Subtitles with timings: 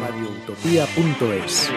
[0.00, 1.70] Radiotopía.es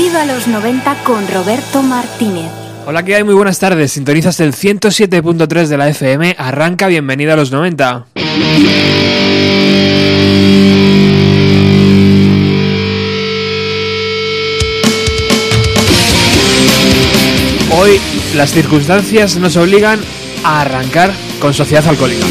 [0.00, 2.50] Bienvenido a los 90 con Roberto Martínez.
[2.86, 3.22] Hola, ¿qué hay?
[3.22, 3.92] Muy buenas tardes.
[3.92, 6.36] Sintonizas el 107.3 de la FM.
[6.38, 8.06] Arranca, bienvenido a los 90.
[17.72, 18.00] Hoy
[18.34, 20.00] las circunstancias nos obligan
[20.44, 22.24] a arrancar con sociedad alcohólica.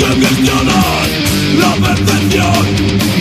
[0.00, 3.19] que gestionan la percepción.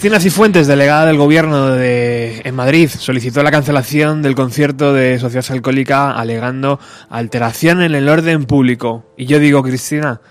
[0.00, 5.44] Cristina Cifuentes, delegada del Gobierno de, en Madrid, solicitó la cancelación del concierto de Sociedad
[5.50, 6.80] Alcohólica alegando
[7.10, 9.04] alteración en el orden público.
[9.18, 10.22] Y yo digo, Cristina,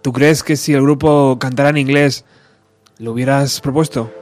[0.00, 2.24] ¿tú crees que si el grupo cantara en inglés
[2.98, 4.12] lo hubieras propuesto?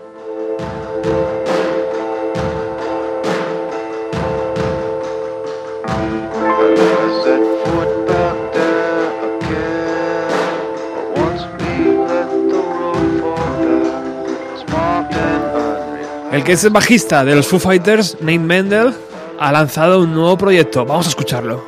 [16.44, 18.94] Que es el bajista de los Foo Fighters, Nate Mendel,
[19.40, 20.84] ha lanzado un nuevo proyecto.
[20.84, 21.64] Vamos a escucharlo.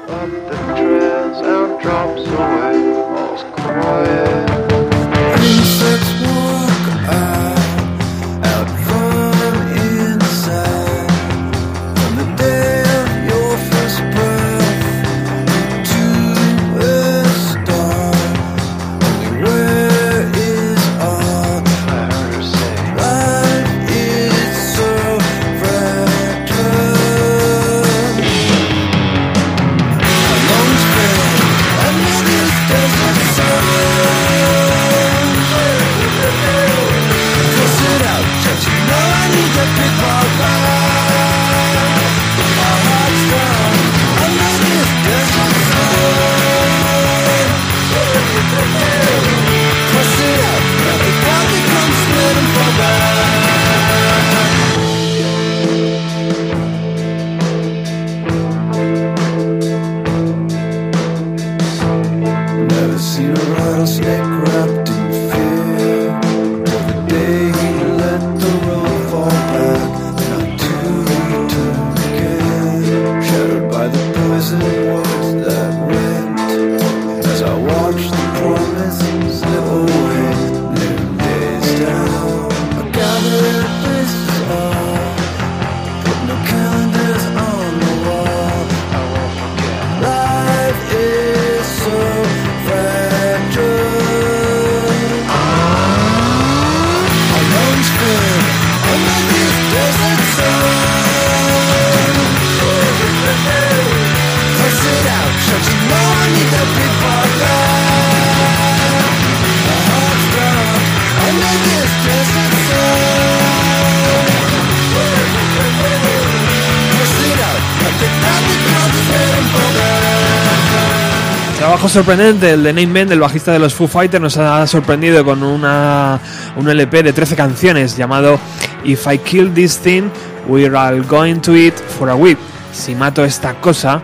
[121.96, 125.43] Sorprendente, el de Nate Mendel, el bajista de los Foo Fighters, nos ha sorprendido con
[125.43, 126.20] una,
[126.54, 128.38] un LP de 13 canciones llamado
[128.84, 130.10] If I Kill This Thing,
[130.46, 132.37] We're All Going to Eat for a Week.
[132.70, 134.02] Si mato esta cosa,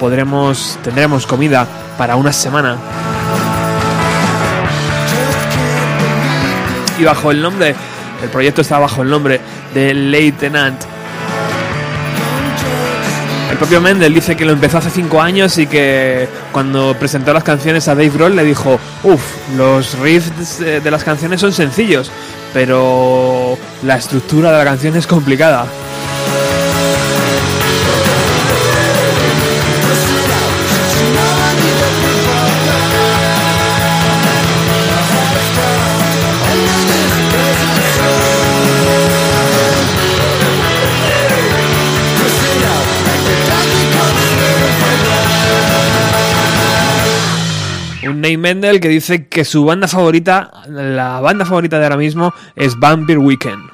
[0.00, 1.64] podremos, tendremos comida
[1.96, 2.76] para una semana.
[6.98, 7.76] Y bajo el nombre,
[8.20, 9.40] el proyecto está bajo el nombre
[9.72, 10.91] de Lieutenant
[13.62, 17.86] propio Mendel dice que lo empezó hace 5 años y que cuando presentó las canciones
[17.86, 19.22] a Dave Grohl le dijo, uff,
[19.56, 22.10] los riffs de las canciones son sencillos,
[22.52, 25.66] pero la estructura de la canción es complicada.
[48.42, 53.18] Mendel que dice que su banda favorita, la banda favorita de ahora mismo es Vampire
[53.18, 53.70] Weekend.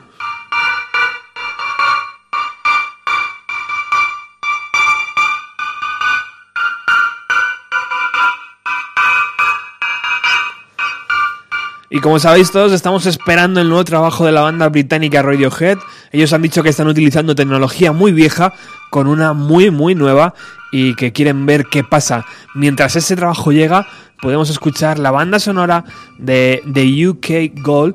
[11.90, 15.78] Y como sabéis todos, estamos esperando el nuevo trabajo de la banda británica Radiohead.
[16.12, 18.52] Ellos han dicho que están utilizando tecnología muy vieja
[18.90, 20.34] con una muy muy nueva
[20.70, 22.26] y que quieren ver qué pasa.
[22.54, 23.86] Mientras ese trabajo llega,
[24.20, 25.84] podemos escuchar la banda sonora
[26.18, 27.94] de The UK Gold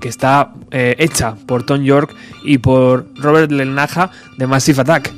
[0.00, 5.10] que está eh, hecha por Tom York y por Robert Lenaja de Massive Attack.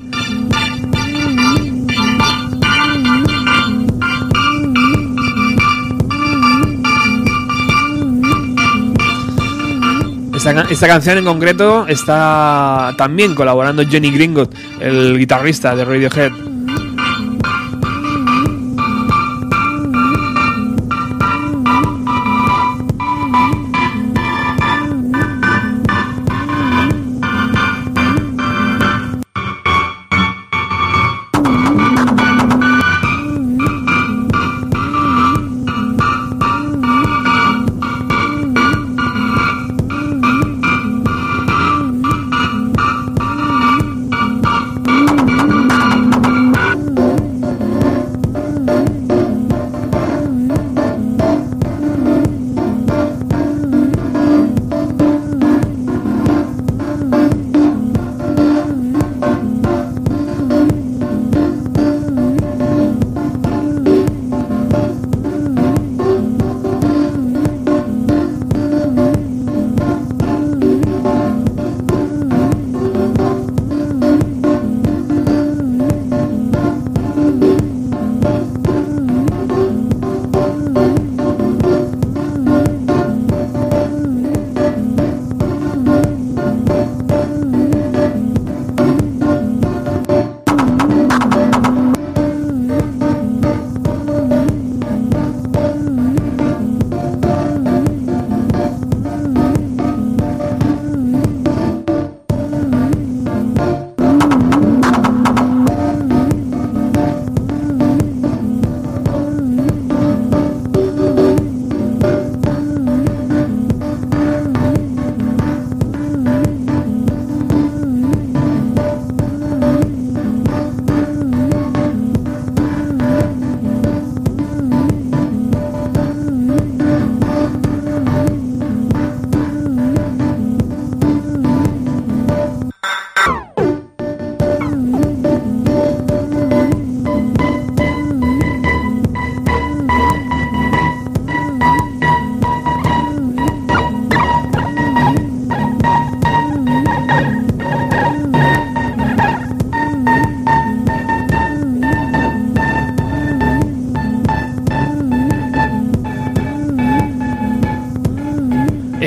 [10.36, 16.45] Esta, esta, canción en concreto está también colaborando Johnny Gringot, el guitarrista de Radiohead.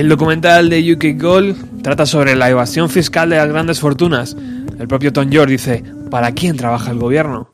[0.10, 4.36] El documental de UK Gold trata sobre la evasión fiscal de las grandes fortunas.
[4.80, 7.54] El propio Tom George dice, ¿para quién trabaja el gobierno?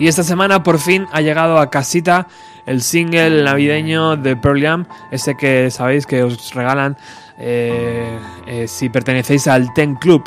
[0.00, 2.26] Y esta semana por fin ha llegado a casita
[2.64, 6.96] el single navideño de Pearl Jam, ese que sabéis que os regalan
[7.38, 10.22] eh, eh, si pertenecéis al Ten Club.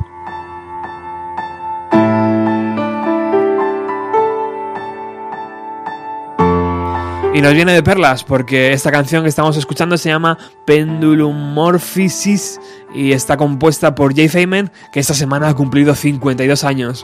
[7.34, 10.38] Y nos viene de perlas porque esta canción que estamos escuchando se llama
[10.68, 12.62] Pendulum Morphosis
[12.94, 17.04] y está compuesta por Jay Feynman, que esta semana ha cumplido 52 años.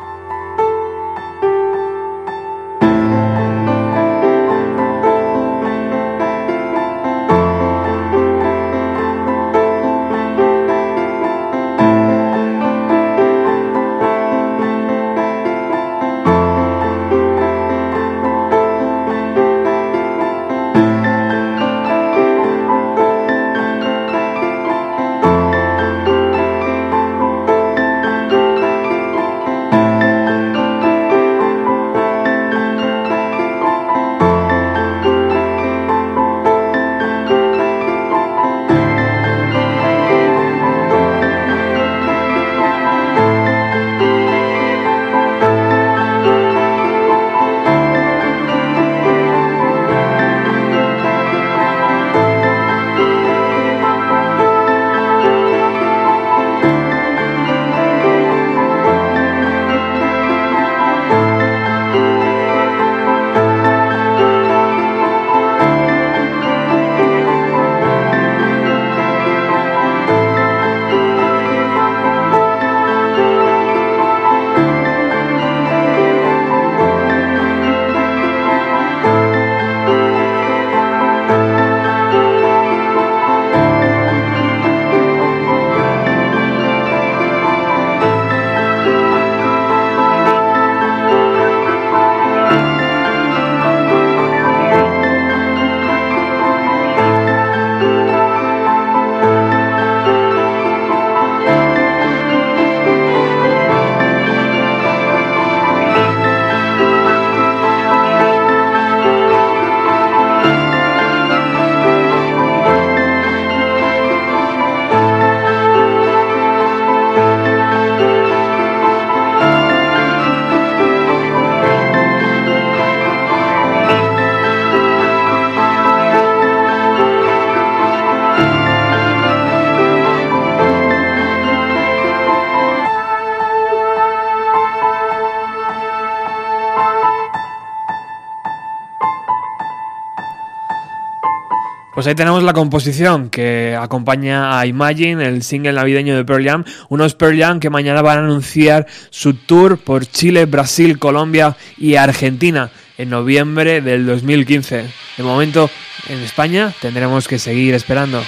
[141.99, 146.63] Pues ahí tenemos la composición que acompaña a Imagine, el single navideño de Pearl Jam.
[146.87, 151.95] Unos Pearl Jam que mañana van a anunciar su tour por Chile, Brasil, Colombia y
[151.95, 154.85] Argentina en noviembre del 2015.
[155.17, 155.69] De momento,
[156.07, 158.23] en España tendremos que seguir esperando.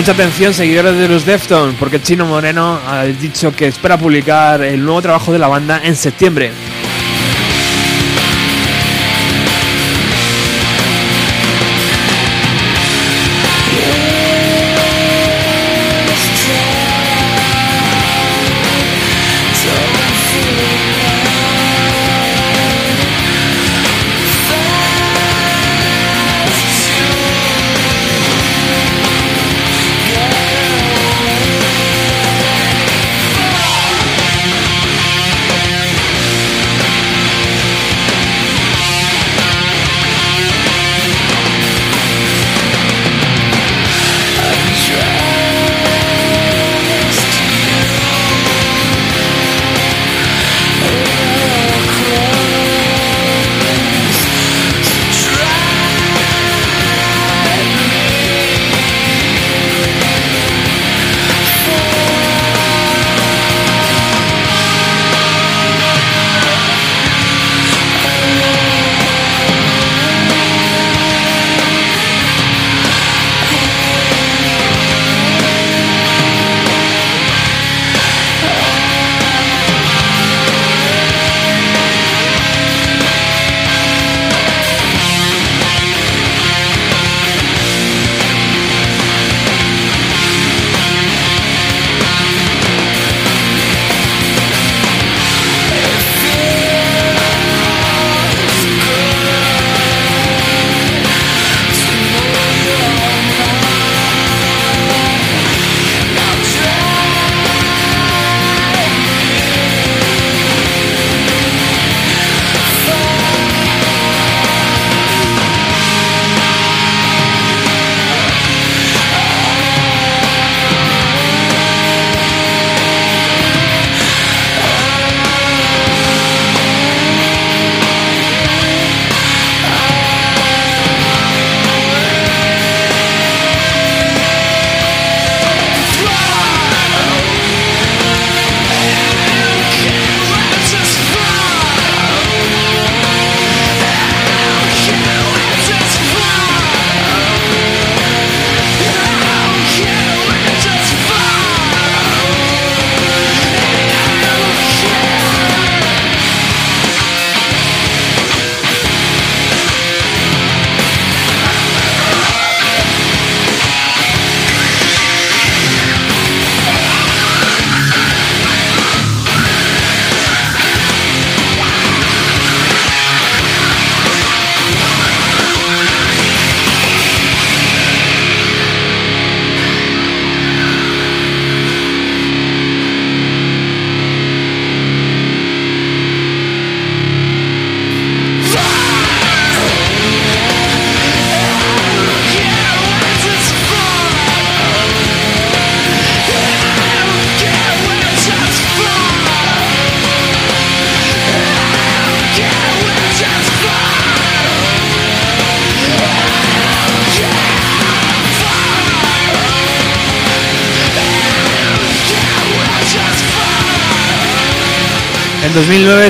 [0.00, 4.82] Mucha atención, seguidores de los Deftones, porque Chino Moreno ha dicho que espera publicar el
[4.82, 6.52] nuevo trabajo de la banda en septiembre.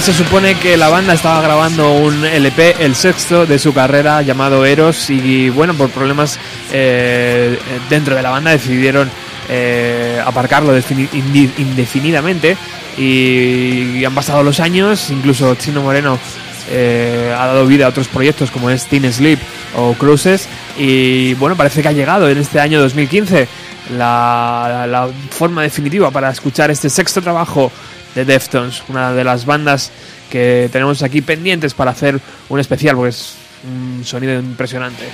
[0.00, 4.22] 2009 se supone que la banda estaba grabando un LP, el sexto de su carrera,
[4.22, 6.38] llamado Eros, y bueno, por problemas
[6.72, 7.58] eh,
[7.90, 9.10] dentro de la banda decidieron
[9.48, 12.56] eh, aparcarlo indefinidamente
[12.96, 16.18] y, han pasado los años, incluso Chino Moreno
[16.70, 19.38] eh, ha dado vida a otros proyectos como es Teen Sleep
[19.76, 23.48] o Cruises y bueno, parece que ha llegado en este año 2015
[23.98, 27.70] la forma definitiva para escuchar este sexto trabajo
[28.14, 29.90] de Deftones, una de las bandas
[30.30, 35.04] que tenemos aquí pendientes para hacer un especial, porque es un sonido impresionante.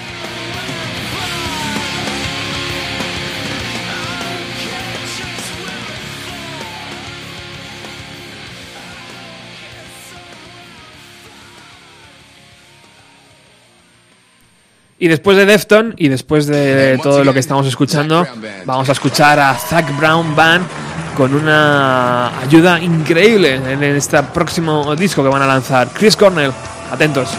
[14.98, 18.26] Y después de Defton y después de todo lo que estamos escuchando,
[18.64, 20.66] vamos a escuchar a Zack Brown Band
[21.16, 25.88] con una ayuda increíble en este próximo disco que van a lanzar.
[25.88, 26.52] Chris Cornell,
[26.92, 27.30] atentos.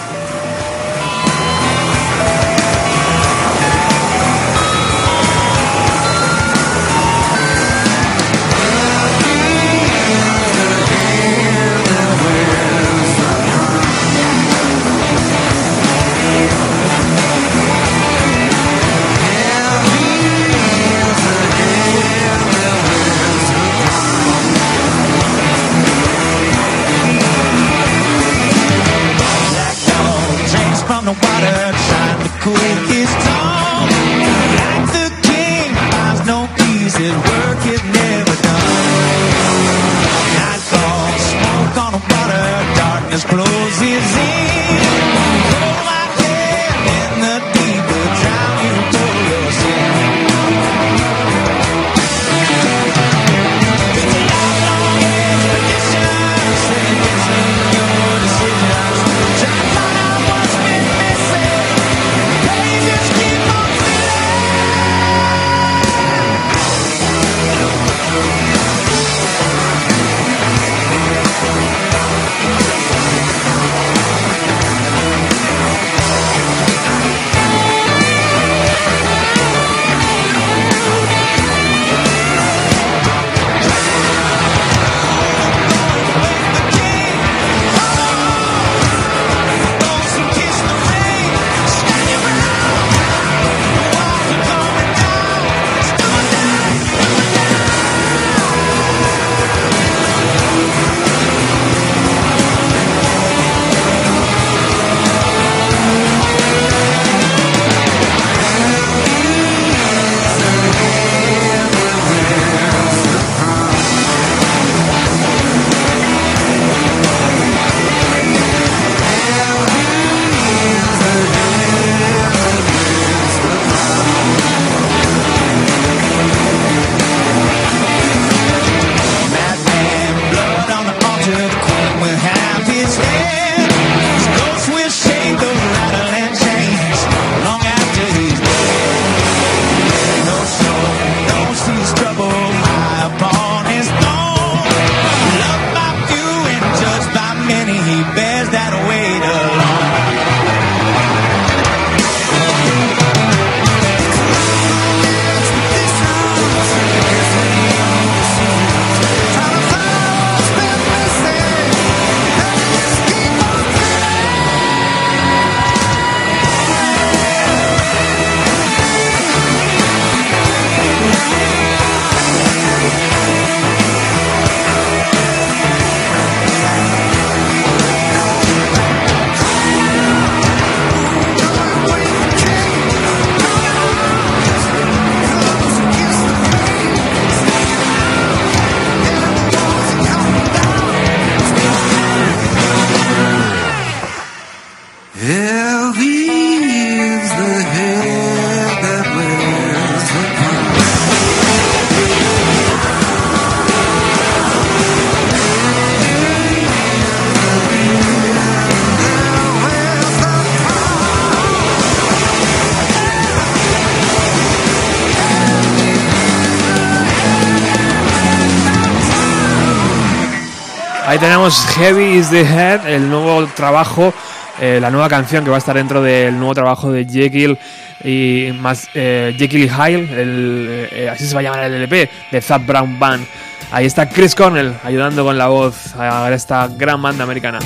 [221.47, 224.13] Heavy is the Head, el nuevo trabajo,
[224.59, 227.57] eh, la nueva canción que va a estar dentro del nuevo trabajo de Jekyll
[228.03, 232.09] y más eh, Jekyll y Hyde, el, eh, así se va a llamar el LP
[232.31, 233.25] de Zap Brown Band.
[233.71, 237.59] Ahí está Chris Cornell ayudando con la voz a esta gran banda americana.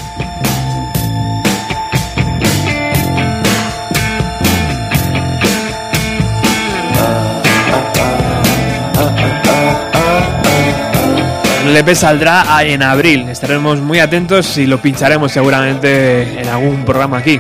[11.71, 13.29] El EP saldrá en abril.
[13.29, 17.39] Estaremos muy atentos y lo pincharemos seguramente en algún programa aquí.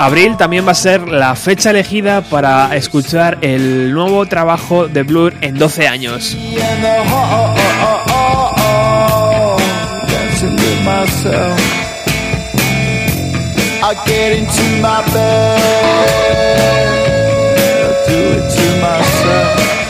[0.00, 5.34] Abril también va a ser la fecha elegida para escuchar el nuevo trabajo de Blur
[5.42, 6.36] en 12 años.
[10.84, 11.60] Myself.
[13.88, 15.60] I get into my bed,
[17.84, 19.85] I do it to myself.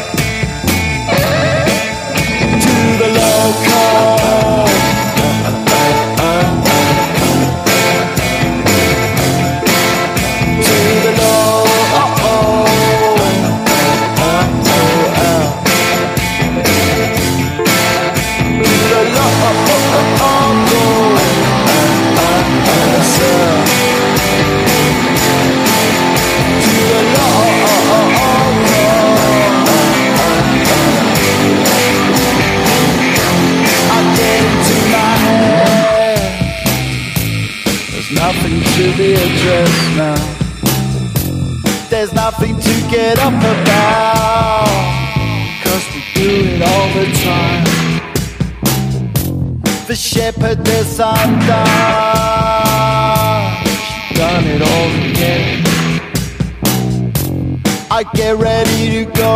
[43.06, 44.66] Get up about,
[45.62, 47.64] cause we do it all the time.
[49.86, 51.66] The shepherdess undone,
[53.86, 55.62] she done it all again.
[57.92, 59.34] I get ready to go.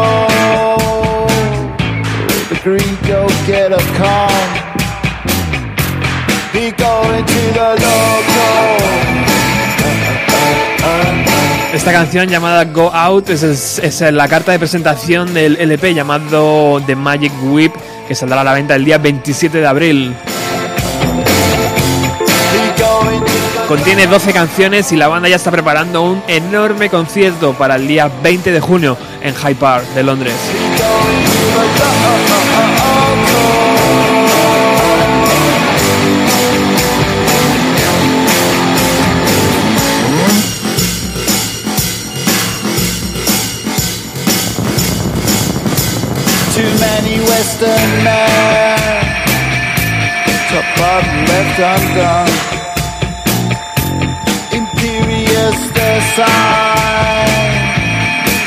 [2.50, 4.32] The green go get a car.
[6.52, 9.69] Be going to the local.
[11.72, 17.32] Esta canción llamada Go Out es, la carta de presentación del LP llamado The Magic
[17.42, 17.72] Whip
[18.06, 20.14] que saldrá a la venta el día 27 de abril.
[23.68, 28.10] Contiene 12 canciones y la banda ya está preparando un enorme concierto para el día
[28.20, 30.34] 20 de junio en Hyde Park de Londres.
[47.40, 48.76] Western men.
[50.50, 52.32] Top bottom left undone.
[54.52, 57.52] Imperious their sign.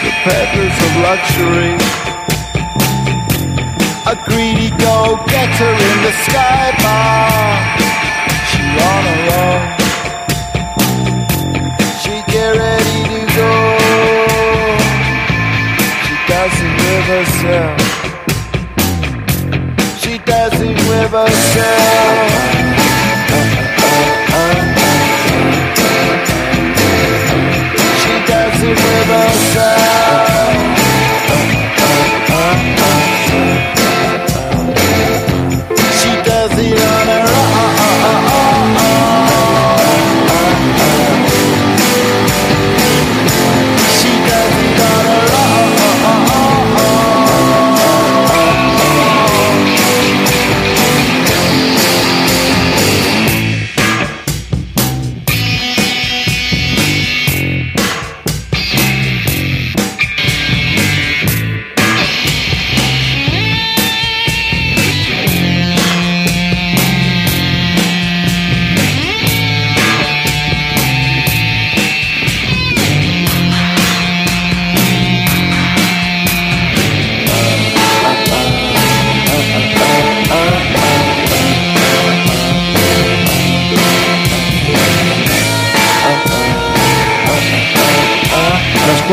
[0.03, 1.73] The peddlers of luxury.
[4.05, 7.49] A greedy go-getter in the sky bar.
[8.49, 9.63] She on her own.
[12.01, 13.53] She get ready to go.
[16.05, 18.02] She doesn't live herself
[20.93, 20.99] she
[28.27, 30.32] does it with herself.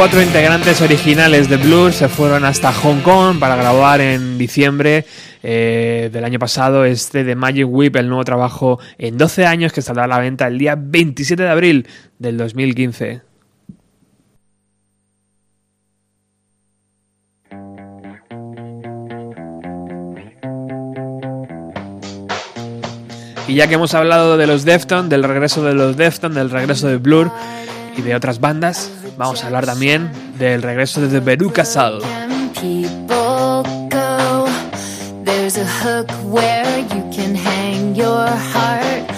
[0.00, 5.04] Cuatro integrantes originales de Blur se fueron hasta Hong Kong para grabar en diciembre
[5.42, 9.82] eh, del año pasado este de Magic Whip, el nuevo trabajo en 12 años que
[9.82, 11.86] saldrá a la venta el día 27 de abril
[12.18, 13.20] del 2015.
[23.48, 26.88] Y ya que hemos hablado de los Deftones, del regreso de los Deftones, del regreso
[26.88, 27.30] de Blur
[27.98, 32.00] y de otras bandas, Vamos a hablar también del regreso de The Veruca Sal.
[35.24, 39.09] There's a hook where you can hang your heart,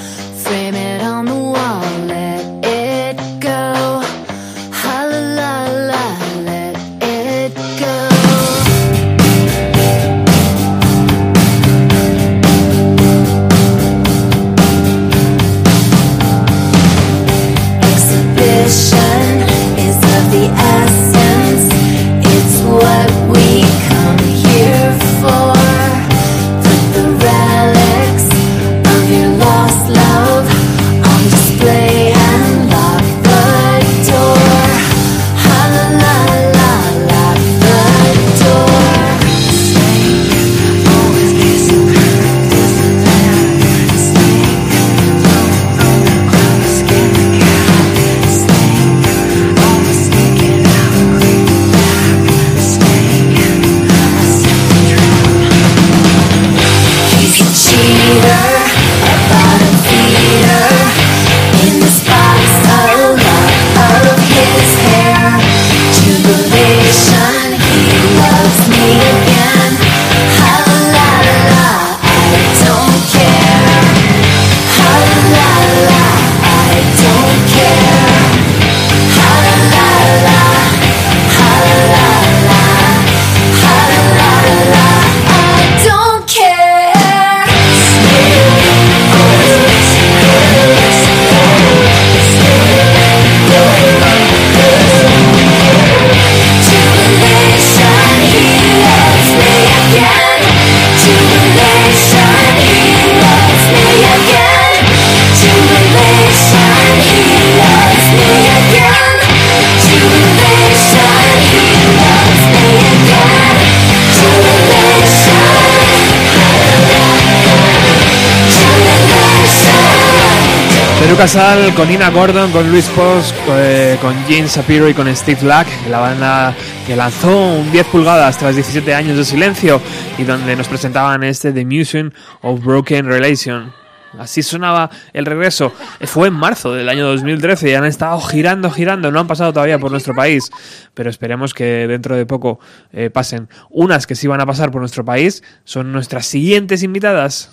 [121.22, 125.68] Casal con Ina Gordon, con Luis Post, eh, con Gene Shapiro y con Steve Lack,
[125.88, 126.52] la banda
[126.84, 129.80] que lanzó un 10 pulgadas tras 17 años de silencio
[130.18, 133.72] y donde nos presentaban este The Museum of Broken Relation.
[134.18, 135.72] Así sonaba el regreso.
[136.06, 139.12] Fue en marzo del año 2013 y han estado girando, girando.
[139.12, 140.50] No han pasado todavía por nuestro país,
[140.92, 142.58] pero esperemos que dentro de poco
[142.92, 143.48] eh, pasen.
[143.70, 147.52] Unas que sí van a pasar por nuestro país son nuestras siguientes invitadas.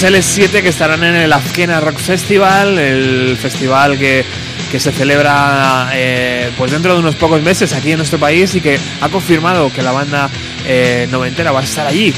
[0.00, 4.24] Unas L7 que estarán en el Azkena Rock Festival, el festival que,
[4.70, 8.62] que se celebra eh, pues dentro de unos pocos meses aquí en nuestro país y
[8.62, 10.30] que ha confirmado que la banda
[10.66, 12.14] eh, noventera va a estar allí.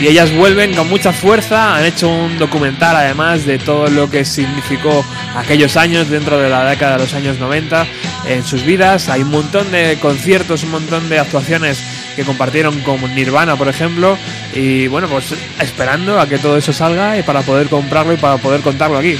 [0.00, 4.24] y ellas vuelven con mucha fuerza, han hecho un documental además de todo lo que
[4.26, 5.02] significó
[5.34, 7.86] aquellos años dentro de la década de los años 90
[8.26, 11.82] en sus vidas, hay un montón de conciertos, un montón de actuaciones
[12.16, 14.16] que compartieron con Nirvana por ejemplo
[14.54, 18.36] y bueno pues esperando a que todo eso salga y para poder comprarlo y para
[18.38, 19.16] poder contarlo aquí.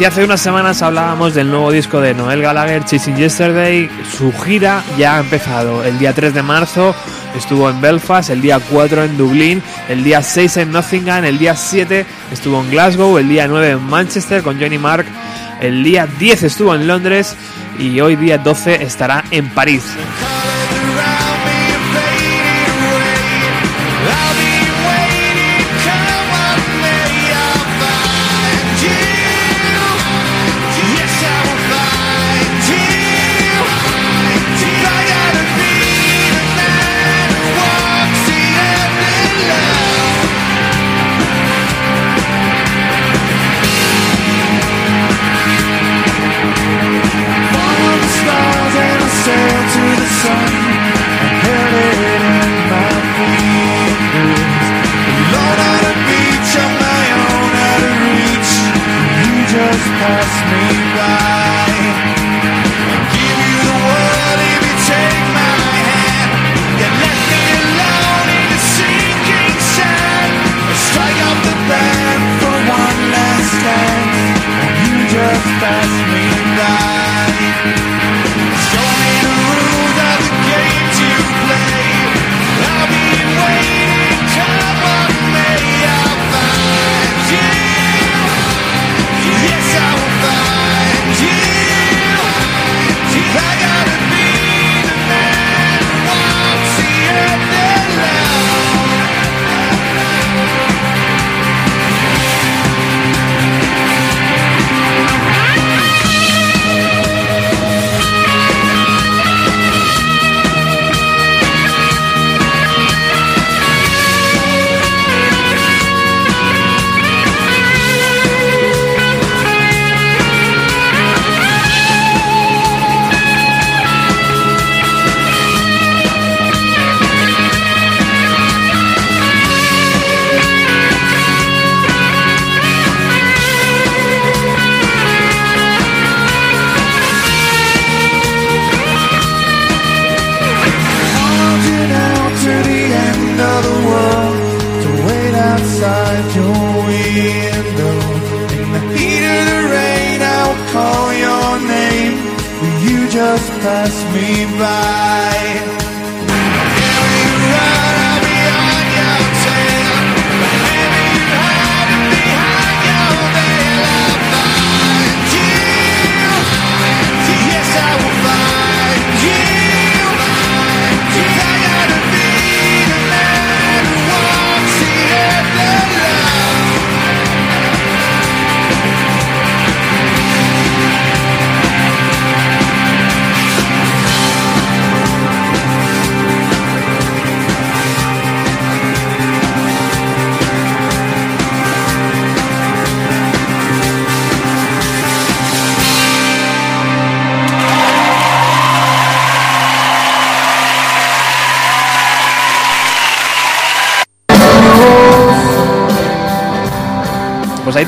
[0.00, 4.82] Si hace unas semanas hablábamos del nuevo disco de Noel Gallagher, Chasing Yesterday, su gira
[4.96, 5.84] ya ha empezado.
[5.84, 6.94] El día 3 de marzo
[7.36, 11.54] estuvo en Belfast, el día 4 en Dublín, el día 6 en Nottingham, el día
[11.54, 15.04] 7 estuvo en Glasgow, el día 9 en Manchester con Johnny Mark,
[15.60, 17.36] el día 10 estuvo en Londres
[17.78, 19.84] y hoy día 12 estará en París.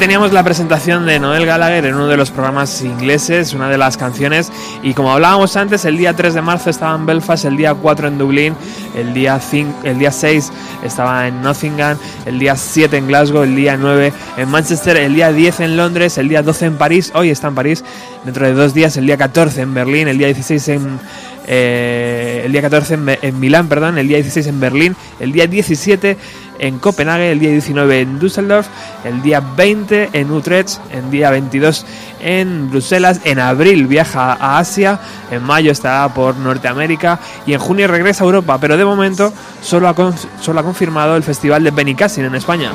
[0.03, 3.97] Teníamos la presentación de Noel Gallagher en uno de los programas ingleses, una de las
[3.97, 4.51] canciones.
[4.83, 8.09] Y como hablábamos antes, el día 3 de marzo estaba en Belfast, el día 4
[8.09, 8.57] en Dublín,
[8.97, 10.51] el día, 5, el día 6
[10.83, 11.97] estaba en Nottingham,
[12.27, 16.19] el día 7 en Glasgow, el día 9 en Manchester, el día 10 en Londres,
[16.19, 17.85] el día 12 en París, hoy está en París,
[18.25, 20.99] dentro de dos días, el día 14 en Berlín, el día 16 en.
[21.47, 25.47] eh, el día 14 en, en Milán, perdón, el día 16 en Berlín, el día
[25.47, 26.17] 17
[26.63, 28.69] en Copenhague, el día 19 en Düsseldorf,
[29.05, 31.85] el día 20 en Utrecht, el día 22
[32.21, 35.01] en Bruselas, en abril viaja a Asia,
[35.33, 39.89] en mayo estará por Norteamérica y en junio regresa a Europa, pero de momento solo
[39.89, 39.95] ha,
[40.41, 42.71] solo ha confirmado el festival de Benicassin en España.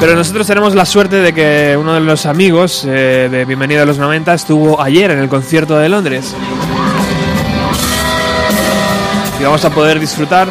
[0.00, 3.84] Pero nosotros tenemos la suerte de que uno de los amigos eh, de Bienvenido a
[3.84, 6.34] los 90 estuvo ayer en el concierto de Londres.
[9.40, 10.48] Y vamos a poder disfrutar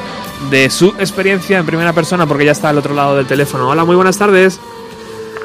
[0.50, 3.70] de su experiencia en primera persona porque ya está al otro lado del teléfono.
[3.70, 4.60] Hola, muy buenas tardes.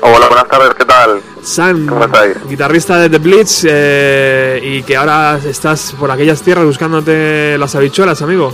[0.01, 1.21] Hola, buenas tardes, ¿qué tal?
[1.43, 2.37] Sam, ¿Cómo estáis?
[2.49, 8.21] guitarrista de The Blitz eh, y que ahora estás por aquellas tierras buscándote las habichuelas,
[8.23, 8.51] amigo.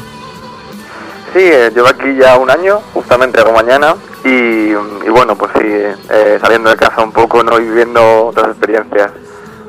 [1.32, 5.64] Sí, eh, llevo aquí ya un año, justamente hago mañana, y, y bueno, pues sí,
[5.64, 7.60] eh, saliendo de casa un poco, ¿no?
[7.60, 9.10] Y viviendo otras experiencias.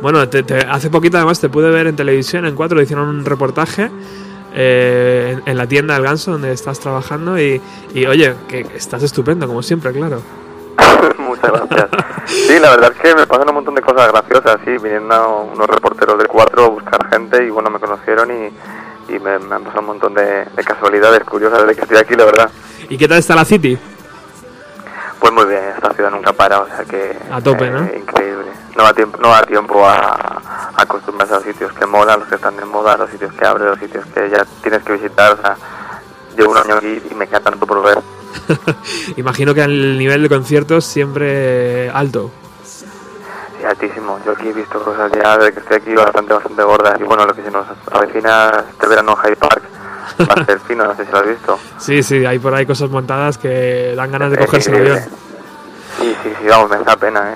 [0.01, 3.25] Bueno, te- te- hace poquito además te pude ver en televisión, en cuatro, hicieron un
[3.25, 3.91] reportaje
[4.53, 7.61] eh, en, en la tienda del ganso donde estás trabajando y,
[7.93, 10.21] y, oye, que estás estupendo, como siempre, claro.
[11.17, 11.89] Muchas gracias.
[12.25, 15.67] Sí, la verdad es que me pasan un montón de cosas graciosas, sí, viniendo unos
[15.67, 19.63] reporteros de cuatro a buscar gente y bueno, me conocieron y, y me, me han
[19.63, 22.49] pasado un montón de, de casualidades curiosas de que estoy aquí, la verdad.
[22.89, 23.77] ¿Y qué tal está la City?
[25.19, 27.15] Pues muy bien, esta ciudad nunca para, o sea que...
[27.31, 27.83] A tope, eh, ¿no?
[27.95, 28.51] Increíble.
[28.75, 30.41] No da tiempo, no da tiempo a,
[30.75, 33.45] a acostumbrarse a los sitios que molan, los que están de moda, los sitios que
[33.45, 35.57] abren, los sitios que ya tienes que visitar, o sea...
[36.37, 37.99] Llevo un año aquí y me queda tanto por ver.
[39.17, 42.31] Imagino que el nivel de conciertos siempre alto.
[42.63, 42.85] Sí,
[43.67, 44.19] altísimo.
[44.25, 46.99] Yo aquí he visto cosas ya desde que estoy aquí bastante, bastante gordas.
[46.99, 49.61] Y bueno, lo que se nos avecina este verano Hyde Park
[50.21, 51.59] va a ser fino, no sé si lo has visto.
[51.77, 54.99] Sí, sí, hay por ahí cosas montadas que dan ganas de cogerse el avión.
[55.99, 57.35] Sí, sí, sí, vamos, me da pena, ¿eh?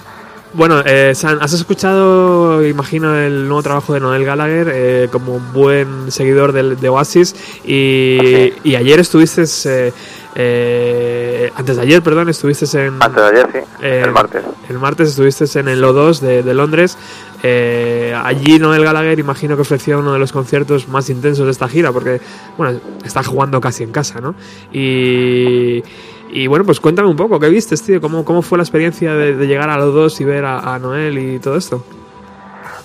[0.55, 6.09] Bueno, eh, San, ¿has escuchado, imagino, el nuevo trabajo de Noel Gallagher eh, como buen
[6.13, 7.35] seguidor del- de, Oasis?
[7.65, 8.53] Y, Sí.
[8.63, 9.91] y ayer estuviste, eh,
[10.35, 12.95] eh, antes de ayer, perdón, estuviste en...
[13.03, 14.43] Antes de ayer, sí, el martes.
[14.69, 16.97] El martes estuviste en el O2 de, de Londres.
[17.43, 21.67] Eh, allí Noel Gallagher imagino que ofreció uno de los conciertos más intensos de esta
[21.67, 22.21] gira, porque
[22.57, 24.35] bueno, está jugando casi en casa, ¿no?
[24.71, 25.83] Y
[26.29, 28.01] Y bueno, pues cuéntame un poco, ¿qué viste, tío?
[28.01, 30.79] ¿Cómo, cómo fue la experiencia de, de llegar a los dos y ver a, a
[30.79, 31.83] Noel y todo esto?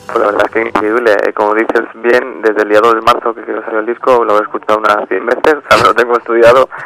[0.07, 1.13] Pues la verdad es que increíble.
[1.27, 4.25] Eh, Como dices bien, desde el día 2 de marzo que quiero salir el disco,
[4.25, 6.69] lo he escuchado unas 100 veces, o sea, lo tengo estudiado.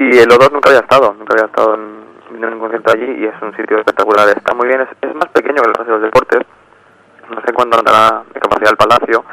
[0.00, 3.26] Y el O2 nunca había estado, nunca había estado en, en un concierto allí y
[3.26, 4.28] es un sitio espectacular.
[4.30, 6.40] Está muy bien, es, es más pequeño que el Paseo de los Deportes.
[7.30, 9.24] No sé cuándo andará de capacidad el palacio,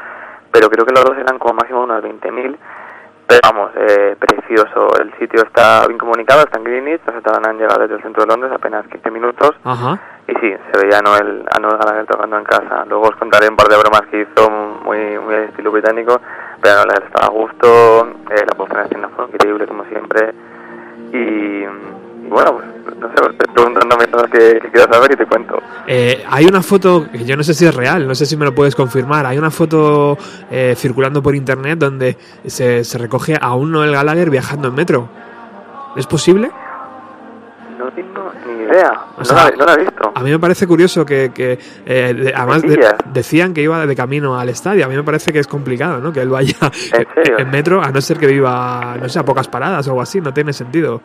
[0.52, 2.56] pero creo que los dos eran como máximo unas 20.000.
[3.28, 4.88] Pero vamos, eh, precioso.
[4.98, 8.22] El sitio está bien comunicado, está en Greenwich, nos estaban a llegar desde el centro
[8.22, 9.50] de Londres apenas 15 minutos.
[9.64, 10.00] Ajá.
[10.26, 12.86] Y sí, se veía a Noel, a Noel Gallagher tocando en casa.
[12.88, 14.50] Luego os contaré un par de bromas que hizo
[14.82, 16.18] muy, muy estilo británico,
[16.62, 20.32] pero Noel estaba a gusto, eh, la puesta en escena fue increíble como siempre.
[21.12, 21.64] Y
[22.28, 23.14] bueno, pues no sé,
[23.54, 25.58] preguntándome cosas que, que quiero saber y te cuento.
[25.86, 28.44] Eh, hay una foto, que yo no sé si es real, no sé si me
[28.44, 29.26] lo puedes confirmar.
[29.26, 30.16] Hay una foto
[30.50, 32.16] eh, circulando por internet donde
[32.46, 35.08] se, se recoge a un Noel Gallagher viajando en metro.
[35.96, 36.50] ¿Es posible?
[37.78, 40.12] No tengo ni idea, O no, sea, la, no la he visto.
[40.14, 43.94] A mí me parece curioso que, que, eh, de- además de- decían que iba de
[43.96, 44.84] camino al estadio.
[44.84, 46.12] A mí me parece que es complicado, ¿no?
[46.12, 46.56] Que él vaya
[46.92, 47.06] ¿En
[47.40, 50.20] en metro, a no ser que viva, no sé, a pocas paradas o algo así.
[50.20, 51.00] No tiene sentido.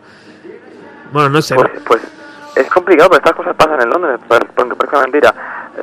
[1.13, 1.55] Bueno, no sé.
[1.55, 2.01] Pues, pues
[2.55, 5.33] es complicado, pero estas cosas pasan en Londres, pues, porque parece mentira.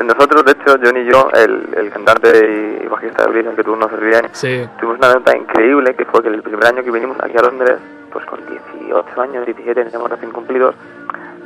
[0.05, 3.65] Nosotros, de hecho, John y yo, el, el cantante y bajista de Blitz, al que
[3.65, 4.69] tú conoces bien, Sí.
[4.79, 7.77] tuvimos una anécdota increíble que fue que el primer año que vinimos aquí a Londres,
[8.13, 10.75] pues con 18 años, 17, teníamos recién cumplidos,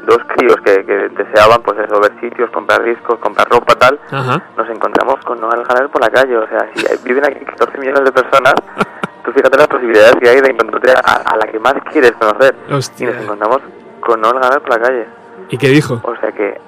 [0.07, 4.43] dos críos que, que deseaban, pues eso, ver sitios, comprar discos, comprar ropa, tal, Ajá.
[4.57, 6.37] nos encontramos con Noel Gallagher por la calle.
[6.37, 8.55] O sea, si viven aquí 14 millones de personas,
[9.25, 12.55] tú fíjate las posibilidades que hay de encontrarte a, a la que más quieres conocer.
[12.71, 13.11] Hostia.
[13.11, 13.59] Y nos encontramos
[14.01, 15.07] con Noel Gallagher por la calle.
[15.51, 16.01] ¿Y qué dijo?
[16.05, 16.59] O sea que,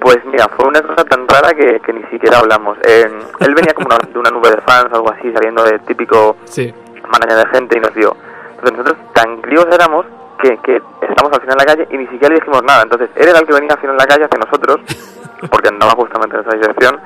[0.00, 2.76] pues mira, fue una cosa tan rara que, que ni siquiera hablamos.
[2.84, 3.04] Eh,
[3.40, 6.74] él venía como una- de una nube de fans, algo así, saliendo de típico Sí.
[7.10, 8.16] manager de gente y nos vio.
[8.58, 10.06] Entonces nosotros tan críos éramos
[10.42, 12.82] que, que estamos al final en la calle y ni siquiera le dijimos nada.
[12.82, 14.80] Entonces él era el que venía al final en la calle hacia nosotros,
[15.50, 17.00] porque andaba justamente en esa dirección.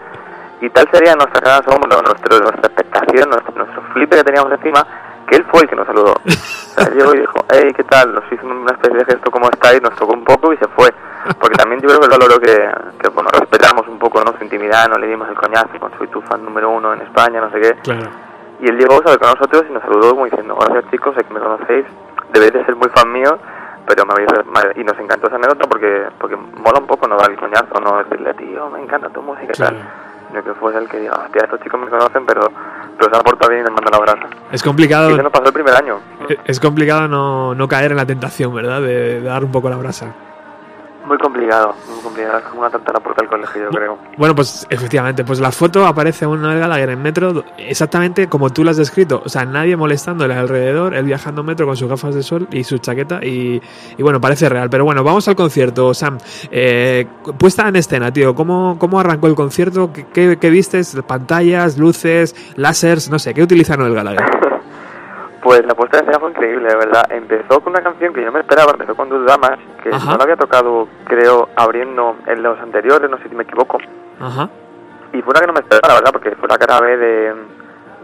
[0.60, 4.86] Y tal sería nuestra gran asombro, nuestro, nuestra expectación, nuestro, nuestro flipe que teníamos encima,
[5.28, 6.14] que él fue el que nos saludó.
[6.14, 8.14] O sea, llegó y dijo, hey, ¿qué tal?
[8.14, 9.82] Nos hizo una especie de gesto, ¿cómo estáis?
[9.82, 10.92] Nos tocó un poco y se fue.
[11.38, 12.56] Porque también yo creo que valoró que,
[13.02, 14.32] que bueno, respetamos un poco ¿no?
[14.38, 17.40] su intimidad, no le dimos el coñazo con soy tu fan número uno en España,
[17.40, 17.74] no sé qué.
[17.82, 18.08] Claro.
[18.60, 21.34] Y él llegó, sabe, con nosotros y nos saludó como diciendo, gracias chicos, sé que
[21.34, 21.84] me conocéis,
[22.32, 23.38] debéis de ser muy fan mío,
[23.86, 24.28] pero me habéis...
[24.76, 27.98] Y nos encantó esa anécdota porque porque mola un poco no dar el coñazo, no
[28.04, 29.76] decirle, tío, me encanta tu música y Claro.
[29.76, 29.88] tal.
[30.28, 32.50] Sino que fuese el que diga, hostia, estos chicos me conocen, pero,
[32.98, 34.26] pero se han portado bien y me mandan la brasa.
[34.50, 35.10] Es complicado.
[35.12, 36.00] Y nos pasó el primer año.
[36.44, 38.80] Es complicado no, no caer en la tentación, ¿verdad?
[38.80, 40.12] De, de dar un poco la brasa.
[41.06, 42.38] Muy complicado, muy complicado.
[42.38, 43.98] Es como una tanta la puerta del colegio, yo creo.
[44.16, 48.64] Bueno, pues efectivamente, pues la foto aparece un Noel Gallagher en metro exactamente como tú
[48.64, 49.22] lo has descrito.
[49.24, 52.64] O sea, nadie molestándole alrededor, él viajando en metro con sus gafas de sol y
[52.64, 53.62] su chaqueta y,
[53.96, 54.68] y bueno, parece real.
[54.68, 56.18] Pero bueno, vamos al concierto, Sam.
[56.50, 57.06] Eh,
[57.38, 59.92] puesta en escena, tío, ¿cómo, cómo arrancó el concierto?
[59.92, 60.96] ¿Qué, qué, qué vistes?
[61.06, 63.10] ¿Pantallas, luces, lásers?
[63.10, 64.45] No sé, ¿qué utiliza Noel Gallagher?
[65.46, 67.04] Pues la puesta de escena fue increíble, de verdad.
[67.10, 70.10] Empezó con una canción que yo me esperaba, empezó con Dos Damas, que Ajá.
[70.10, 73.78] no la había tocado, creo, abriendo en los anteriores, no sé si me equivoco.
[74.20, 74.48] Ajá.
[75.12, 77.34] Y fue una que no me esperaba, la verdad, porque fue la cara B de,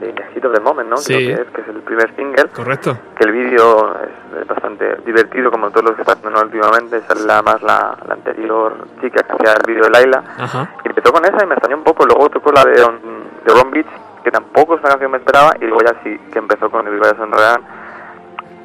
[0.00, 0.96] de In the Heat of the Moment, ¿no?
[0.98, 1.14] Sí.
[1.14, 2.48] Creo que es, que es el primer single.
[2.54, 2.96] Correcto.
[3.16, 7.00] Que el vídeo es, es bastante divertido, como todos los que están haciendo últimamente.
[7.08, 10.22] Sale la, más la, la anterior chica que hacía el vídeo de Laila.
[10.38, 10.70] Ajá.
[10.84, 12.06] Y empezó con esa y me extrañó un poco.
[12.06, 13.00] Luego tocó la de, On-
[13.44, 13.86] de Ron Beach,
[14.22, 15.52] que tampoco es una canción que me esperaba.
[15.60, 17.62] Y luego ya sí que empezó con el Viva Sonrean,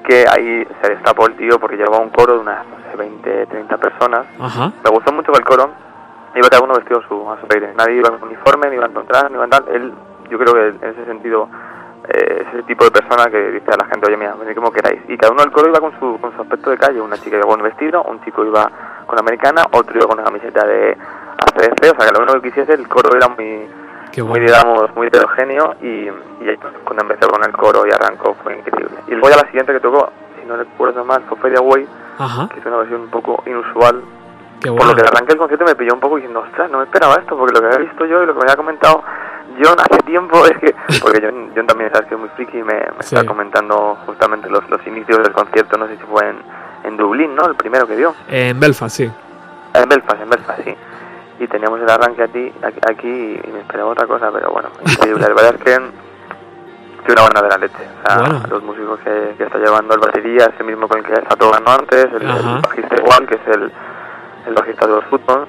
[0.05, 3.45] que ahí se destapó el tío porque llevaba un coro de unas, no sé, 20,
[3.47, 4.25] 30 personas.
[4.39, 4.71] Ajá.
[4.83, 5.69] Me gustó mucho el coro.
[6.35, 7.73] Iba cada uno vestido a su, a su aire.
[7.75, 9.65] Nadie iba con uniforme, ni iba en contraste, ni iba tal.
[9.69, 9.93] Él,
[10.29, 11.49] yo creo que en ese sentido,
[12.09, 14.71] eh, es ese tipo de persona que dice a la gente, oye, mira, venid como
[14.71, 15.01] queráis.
[15.07, 17.01] Y cada uno del coro iba con su, con su aspecto de calle.
[17.01, 18.69] Una chica iba con un vestido, un chico iba
[19.05, 20.95] con americana, otro iba con una camiseta de
[21.37, 21.83] ACDC.
[21.83, 23.67] O sea, que lo único que quisiese, el coro era muy,
[24.23, 25.75] muy digamos, muy heterogéneo.
[25.81, 26.07] Y,
[26.83, 28.95] cuando empecé con el coro y arrancó, fue increíble.
[29.07, 31.87] Y luego ya la siguiente que tocó, si no recuerdo mal, fue Fade Away,
[32.17, 32.49] Ajá.
[32.53, 34.01] que es una versión un poco inusual
[34.61, 36.85] Qué por lo que arranqué el concierto me pilló un poco diciendo, ostras, no me
[36.85, 39.03] esperaba esto, porque lo que había visto yo y lo que me había comentado
[39.63, 42.63] John hace tiempo es que, porque John, John también sabes que es muy friki y
[42.63, 43.15] me, me Sí.
[43.15, 46.37] está comentando justamente los, los inicios del concierto, no sé si fue en,
[46.85, 47.45] en Dublín, ¿no?
[47.47, 48.15] El primero que dio.
[48.29, 49.11] En Belfast, sí.
[49.75, 50.75] En Belfast, en Belfast, sí.
[51.39, 52.51] Y teníamos el arranque aquí,
[52.89, 55.21] aquí, y me esperaba otra cosa, pero bueno, increíble.
[55.21, 55.91] La verdad es que,
[57.05, 57.75] que una buena de la leche.
[58.03, 58.41] O sea, Bueno.
[58.49, 61.35] los músicos que, que está llevando el batería, es el mismo con el que está
[61.35, 63.71] tocando antes, el, el bajista igual, que es el,
[64.47, 65.47] el bajista de los Foottones.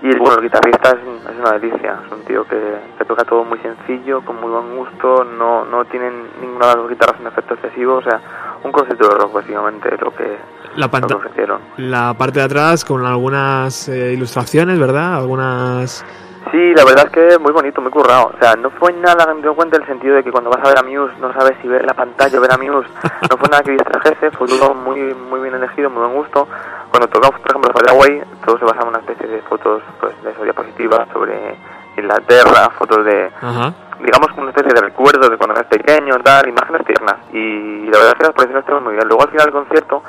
[0.00, 3.24] Y bueno, el guitarrista es, un- es una delicia, es un tío que, que toca
[3.24, 7.26] todo muy sencillo, con muy buen gusto, no, no tienen ninguna de las guitarras un
[7.26, 8.20] efecto excesivo, o sea,
[8.62, 10.36] un concierto de rock básicamente lo que,
[10.76, 11.60] La, lo que ofrecieron.
[11.78, 15.16] la parte de atrás con algunas eh, ilustraciones, ¿verdad?
[15.16, 16.04] Algunas...
[16.50, 18.32] Sí, la verdad es que muy bonito, muy currado.
[18.34, 20.50] O sea, no fue nada que me dio cuenta en el sentido de que cuando
[20.50, 22.88] vas a ver a Muse no sabes si ver la pantalla o ver a Muse.
[23.30, 26.48] No fue nada que distrajese, fue todo muy muy bien elegido, muy buen gusto.
[26.90, 30.22] Cuando tocamos, por ejemplo, Far Away, todo se basaba en una especie de fotos pues,
[30.22, 31.56] de esas diapositivas sobre
[31.98, 33.74] Inglaterra, fotos de, Ajá.
[34.00, 37.16] digamos, una especie de recuerdo de cuando eras pequeño, tal, imágenes tiernas.
[37.32, 39.06] Y la verdad es que las proyecciones estuvieron muy bien.
[39.06, 40.02] Luego al final del concierto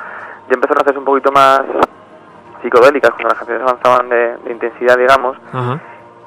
[0.48, 1.62] ya empezaron a hacerse un poquito más
[2.62, 5.36] psicodélicas, cuando las canciones avanzaban de, de intensidad, digamos.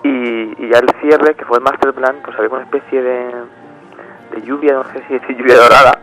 [0.03, 3.33] Y, y ya el cierre, que fue el master plan, pues había una especie de,
[4.31, 5.99] de lluvia, no sé si decir lluvia dorada,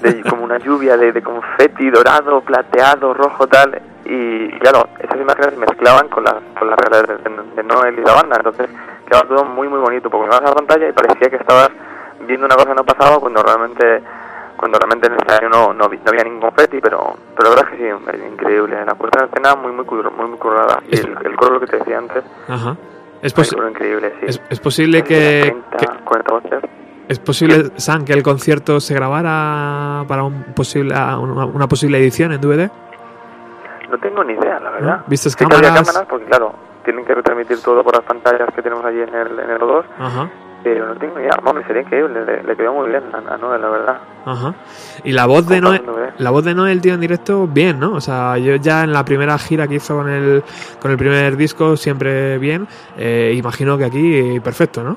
[0.00, 3.80] de, como una lluvia de, de confeti dorado, plateado, rojo, tal.
[4.06, 7.98] Y, y claro, esas imágenes se mezclaban con las con las reglas de, de- Noel
[7.98, 8.36] y la banda.
[8.36, 8.68] Entonces
[9.06, 11.70] quedaba todo muy, muy bonito, porque mirabas a la pantalla y parecía que estabas
[12.26, 14.02] viendo una cosa que no pasaba cuando realmente
[14.56, 17.72] cuando realmente en el escenario no, no, no había ningún confeti, pero, pero la verdad
[17.72, 18.84] es que sí, es increíble.
[18.86, 20.80] La puesta en escena muy, muy, muy, muy currada.
[20.88, 22.76] Y el, el coro, lo que te decía antes, Ajá.
[23.24, 24.26] Es, posi- increíble, sí.
[24.28, 26.62] es, es posible que, 30, que- 40 voces.
[27.08, 32.32] es posible San que el concierto se grabara para un posible una, una posible edición
[32.32, 32.70] en DVD.
[33.90, 34.96] No tengo ni idea, la verdad.
[34.98, 35.04] ¿No?
[35.06, 35.86] ¿Vistes Sí que había cámaras?
[35.88, 36.54] cámaras, porque claro,
[36.84, 39.84] tienen que retransmitir todo por las pantallas que tenemos allí en el, en el O2,
[39.98, 40.30] Ajá.
[40.64, 41.36] Pero no tengo idea.
[41.42, 43.98] Mami, sería increíble, le, le quedó muy bien a, a Noel, la verdad.
[44.24, 44.54] Ajá.
[45.04, 46.12] Y la voz de Noel, ¿eh?
[46.18, 47.92] la voz de Noel, tío, en directo, bien, ¿no?
[47.92, 50.42] O sea, yo ya en la primera gira que hizo con el,
[50.80, 52.66] con el primer disco, siempre bien.
[52.96, 54.96] Eh, imagino que aquí, perfecto, ¿no?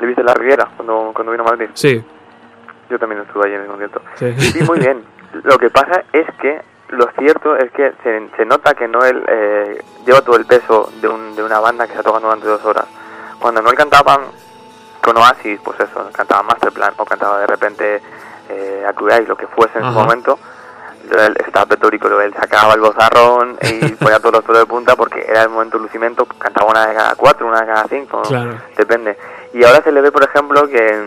[0.00, 1.68] Le viste la Riviera cuando, cuando vino a Madrid.
[1.74, 2.02] Sí,
[2.90, 4.00] Yo también estuve allí en el concierto.
[4.16, 4.32] sí.
[4.40, 5.02] Sí, muy bien.
[5.44, 6.60] Lo que pasa es que
[6.90, 11.08] lo cierto es que se, se nota que Noel eh, lleva todo el peso de,
[11.08, 12.84] un, de una banda que está tocando durante dos horas.
[13.38, 14.20] Cuando Noel cantaba
[15.02, 18.00] con Oasis, pues eso, cantaba Masterplan o cantaba de repente
[18.48, 18.86] eh,
[19.26, 20.38] lo que fuese en su momento,
[21.10, 25.24] él estaba pletórico, él sacaba el bozarrón y ponía todos los pelos de punta porque
[25.28, 28.58] era el momento de lucimiento, cantaba una de cada cuatro, una de cada cinco, Claro.
[28.76, 29.18] depende.
[29.52, 31.04] Y ahora se le ve, por ejemplo, que,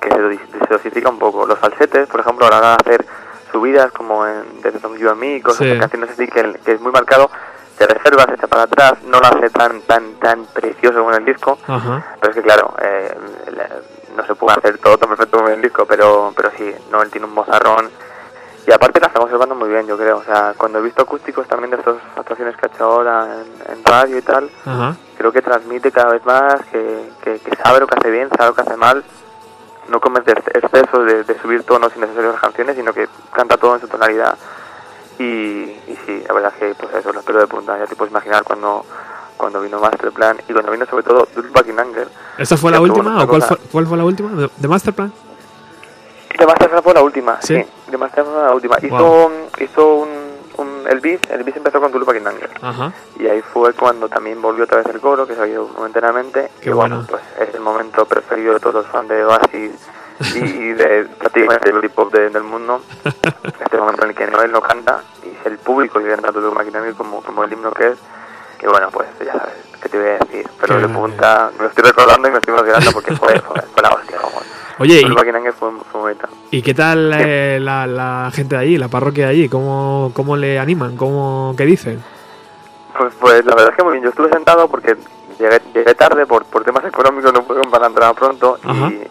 [0.00, 1.46] que se, dosifica- se dosifica un poco.
[1.46, 3.04] Los falsetes, por ejemplo, ahora van a hacer
[3.52, 5.78] subidas como en Desde From You and Me, cosas Sí.
[5.78, 7.30] canciones así que, que es muy marcado.
[7.78, 11.18] Se reserva, se echa para atrás, no lo hace tan tan tan precioso como en
[11.18, 11.58] el disco.
[11.66, 12.14] Ajá.
[12.20, 13.16] Pero es que claro, eh,
[14.16, 17.02] no se puede hacer todo tan perfecto como en el disco, pero, pero sí, no,
[17.02, 17.90] él tiene un bozarrón.
[18.66, 20.18] Y aparte la está conservando muy bien, yo creo.
[20.18, 23.72] O sea, cuando he visto acústicos también de estas actuaciones que ha hecho ahora en,
[23.76, 24.96] en radio y tal, Ajá.
[25.18, 28.48] creo que transmite cada vez más, que, que, que sabe lo que hace bien, sabe
[28.50, 29.04] lo que hace mal.
[29.88, 33.58] No comete ex- exceso de, de subir tonos innecesarios a las canciones, sino que canta
[33.58, 34.38] todo en su tonalidad.
[35.18, 37.78] Y, y sí, la verdad es que pues eso, los pelos de punta.
[37.78, 38.84] Ya te puedes imaginar cuando,
[39.36, 41.28] cuando vino Masterplan y cuando vino sobre todo
[41.66, 42.08] in Anger.
[42.38, 44.30] ¿Esta fue la última o cuál fue, cuál fue la última?
[44.30, 45.12] ¿De, de Masterplan?
[46.38, 47.56] De Masterplan fue la última, ¿Sí?
[47.56, 47.90] sí.
[47.90, 48.76] De Masterplan fue la última.
[48.82, 49.30] Hizo, Wow.
[49.60, 50.08] hizo un,
[50.56, 52.50] un, el beat, el beat empezó con in Anger.
[52.60, 52.92] Ajá.
[53.18, 56.50] Y ahí fue cuando también volvió otra vez el coro, que se ha ido momentáneamente.
[56.60, 57.08] Qué y bueno, bueno.
[57.08, 59.72] pues es el momento preferido de todos los fans de Oasis
[60.34, 62.80] y, y de prácticamente el hip hop de- del mundo.
[63.60, 66.92] este momento en el que Noel no canta y el público que canta todo Maquinaria
[66.94, 67.98] como, como el himno que es.
[68.58, 70.48] Que bueno, pues ya sabes, ¿qué te voy a decir?
[70.60, 70.96] Pero grande.
[70.96, 74.18] punta, me lo estoy recordando y me estoy emocionando porque fue, fue, fue la hostia.
[74.18, 74.40] Como,
[74.78, 76.16] Oye, ¿y, fue, fue
[76.50, 79.48] y qué tal eh, la, la gente de allí, la parroquia de allí?
[79.48, 80.96] ¿Cómo, cómo le animan?
[80.96, 82.02] ¿Cómo, ¿Qué dicen?
[82.96, 84.04] Pues, pues la verdad es que muy bien.
[84.04, 84.96] Yo estuve sentado porque
[85.44, 88.58] llegué, llegué tarde por, por temas económicos, no pude comprar la entrada pronto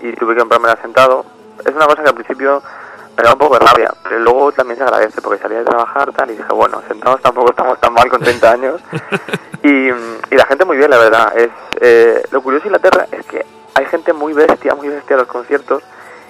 [0.02, 1.26] y, y tuve que comprármela sentado.
[1.64, 2.62] Es una cosa que al principio
[3.16, 6.12] me da un poco de rabia, pero luego también se agradece porque salía de trabajar
[6.14, 8.82] tal y dije, bueno, sentados tampoco estamos tan mal con 30 años.
[9.64, 11.38] y, y la gente muy bien, la verdad.
[11.38, 15.20] es eh, Lo curioso de Inglaterra es que hay gente muy bestia, muy bestia a
[15.20, 15.84] los conciertos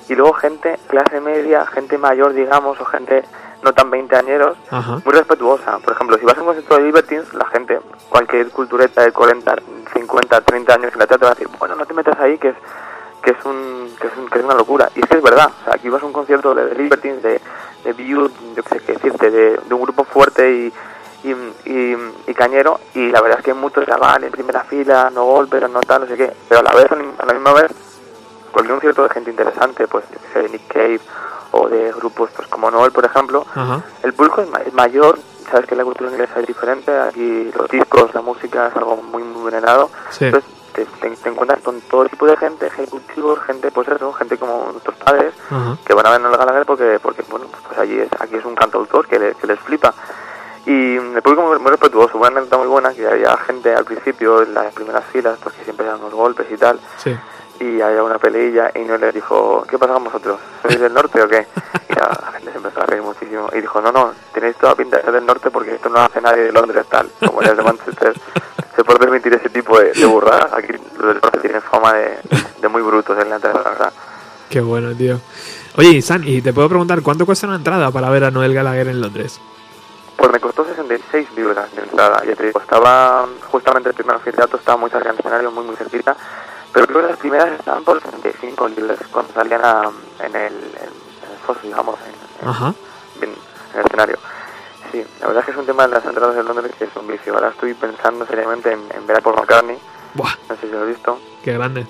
[0.09, 3.23] y luego gente clase media, gente mayor, digamos, o gente
[3.63, 4.57] no tan veinteañeros,
[5.05, 5.79] muy respetuosa.
[5.79, 7.79] Por ejemplo, si vas a un concierto de Libertines, la gente,
[8.09, 9.55] cualquier cultureta de 40,
[9.93, 12.49] 50, 30 años en la te va a decir, bueno, no te metas ahí, que
[12.49, 12.55] es
[13.21, 14.89] que es un que es, un- que es una locura.
[14.95, 15.49] Y es que es verdad.
[15.61, 17.39] O sea, aquí vas a un concierto de, de Libertines, de,
[17.85, 20.73] de View, yo qué sé qué decirte, de, de un grupo fuerte y,
[21.23, 21.31] y,
[21.71, 25.69] y, y cañero, y la verdad es que muchos chavales en primera fila, no golpes,
[25.69, 27.71] no tal, no sé qué, pero a la vez, a la misma vez,
[28.51, 30.99] cualquier concierto de gente interesante, pues, yo qué sé, de Nick Cave,
[31.51, 33.45] o de grupos pues como Noel, por ejemplo,
[34.03, 35.17] el público es, ma- es mayor,
[35.51, 39.23] sabes que la cultura inglesa es diferente, aquí los discos, la música es algo muy,
[39.23, 40.25] muy venerado, Sí.
[40.25, 44.37] entonces te, te- te encuentras con todo tipo de gente, ejecutivos, gente, pues eso, gente
[44.37, 45.33] como nuestros padres,
[45.85, 48.45] que van a ver a Noel Gallagher porque, porque bueno, pues allí es, aquí es
[48.45, 49.93] un cantautor que, le- que les flipa.
[50.65, 54.41] Y el público muy, muy respetuoso, una anécdota muy buena, que había gente al principio
[54.43, 57.13] en las primeras filas, pues que siempre dan unos golpes y tal, Sí.
[57.63, 60.39] Y había una peleilla y no le dijo, ¿qué pasa con vosotros?
[60.61, 61.47] ¿Sois del norte o qué?
[61.89, 64.75] Y la, la gente se empezó a reír muchísimo y dijo, no, no, tenéis toda
[64.75, 67.09] pinta de ser del norte porque esto no lo hace nadie de Londres tal.
[67.25, 68.13] Como ya de Manchester
[68.75, 70.53] se puede permitir ese tipo de, de burradas.
[70.53, 72.17] Aquí los del norte tienen fama de,
[72.61, 73.93] de muy brutos en la entrada, la verdad.
[74.49, 75.19] Qué bueno, tío.
[75.77, 78.87] Oye, San, y te puedo preguntar, ¿cuánto cuesta una entrada para ver a Noel Gallagher
[78.89, 79.39] en Londres?
[80.15, 84.59] Pues me costó 66 libras de entrada, ya te digo, estaba justamente el primer anfiteatro,
[84.59, 86.15] estaba muy cerca del escenario, muy muy cerquita,
[86.73, 91.31] pero creo que las primeras estaban por 35 libras cuando salían a- en, el, en
[91.31, 92.73] el foso, digamos, en, en- Ajá.
[93.21, 94.17] en, en el escenario.
[94.91, 96.95] Sí, la verdad es que es un tema de las entradas de Londres que es
[96.95, 97.33] un vicio.
[97.33, 99.77] Ahora estoy pensando seriamente en, en ver a Paul McCartney,
[100.13, 101.17] Buah, no sé si lo has visto.
[101.43, 101.87] qué grande.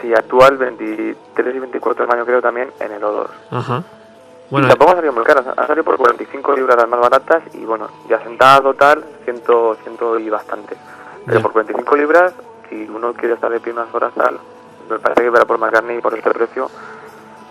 [0.00, 3.28] Sí, actúa el 23 y 24 de mayo creo también en el O2.
[3.52, 3.84] Ajá.
[4.50, 7.64] Bueno, tampoco ha salido muy caras, ha salido por 45 libras las más baratas y
[7.64, 10.76] bueno, ya sentado tal, 100, 100 y bastante.
[11.24, 11.42] Pero Ya.
[11.42, 12.34] por 45 libras,
[12.72, 14.38] si uno quiere estar de pie unas horas tal,
[14.88, 16.70] me parece que para por McCartney por este precio,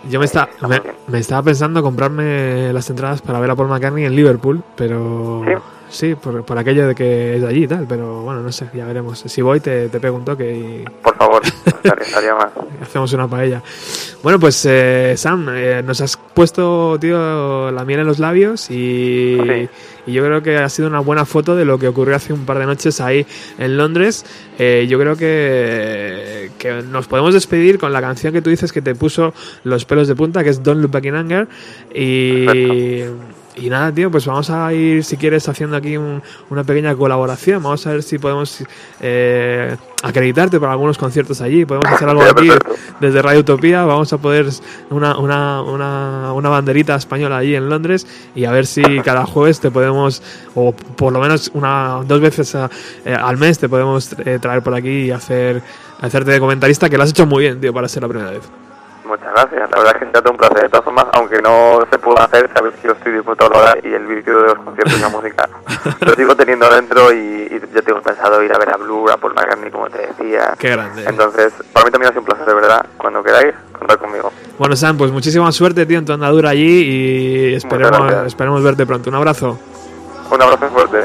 [0.08, 4.04] yo me, está, me, me estaba pensando comprarme las entradas para ver a Paul McCartney
[4.04, 5.42] en Liverpool, pero...
[5.46, 5.52] ¿Sí?
[5.92, 8.66] Sí, por, por aquello de que es de allí y tal, pero bueno, no sé,
[8.72, 9.18] ya veremos.
[9.26, 12.48] Si voy te, te pego un toque y por favor, estaría, estaría más.
[12.82, 13.62] hacemos una paella.
[14.22, 19.36] Bueno, pues eh, Sam, eh, nos has puesto, tío, la miel en los labios y,
[19.46, 19.68] Sí.
[20.06, 22.46] y yo creo que ha sido una buena foto de lo que ocurrió hace un
[22.46, 23.26] par de noches ahí
[23.58, 24.24] en Londres.
[24.58, 28.80] Eh, yo creo que, que nos podemos despedir con la canción que tú dices que
[28.80, 29.34] te puso
[29.64, 31.48] los pelos de punta, que es Don't Look Back in Anger.
[31.94, 32.46] Y,
[33.56, 37.62] y nada, tío, pues vamos a ir, si quieres, haciendo aquí un- una pequeña colaboración.
[37.62, 38.64] Vamos a ver si podemos
[39.00, 41.64] eh, acreditarte para algunos conciertos allí.
[41.66, 42.48] Podemos hacer algo aquí
[43.00, 43.84] desde Radio Utopía.
[43.84, 44.46] Vamos a poder
[44.90, 49.60] una, una, una, una banderita española allí en Londres y a ver si cada jueves
[49.60, 50.22] te podemos,
[50.54, 52.70] o por lo menos una dos veces a-
[53.04, 55.62] eh, al mes, te podemos eh, traer por aquí y hacer
[56.00, 58.40] hacerte de comentarista, que lo has hecho muy bien, tío, para ser la primera vez.
[59.12, 60.62] Muchas gracias, la verdad es que será todo un placer.
[60.62, 63.78] De todas formas, aunque no se pueda hacer, sabes que yo estoy dispuesto a hablar
[63.84, 65.48] y el vídeo de los conciertos y la música
[66.00, 69.18] lo sigo teniendo dentro y, y yo tengo pensado ir a ver a Blue, a
[69.18, 70.54] Paul McCartney, como te decía.
[70.58, 71.04] Qué grande.
[71.06, 72.86] Entonces, para mí también ha sido un placer, de verdad.
[72.96, 74.32] Cuando queráis, contad conmigo.
[74.58, 79.10] Bueno, Sam, pues muchísima suerte, tío, en tu andadura allí y esperemos, esperemos verte pronto.
[79.10, 79.58] Un abrazo.
[80.30, 81.04] Un abrazo fuerte.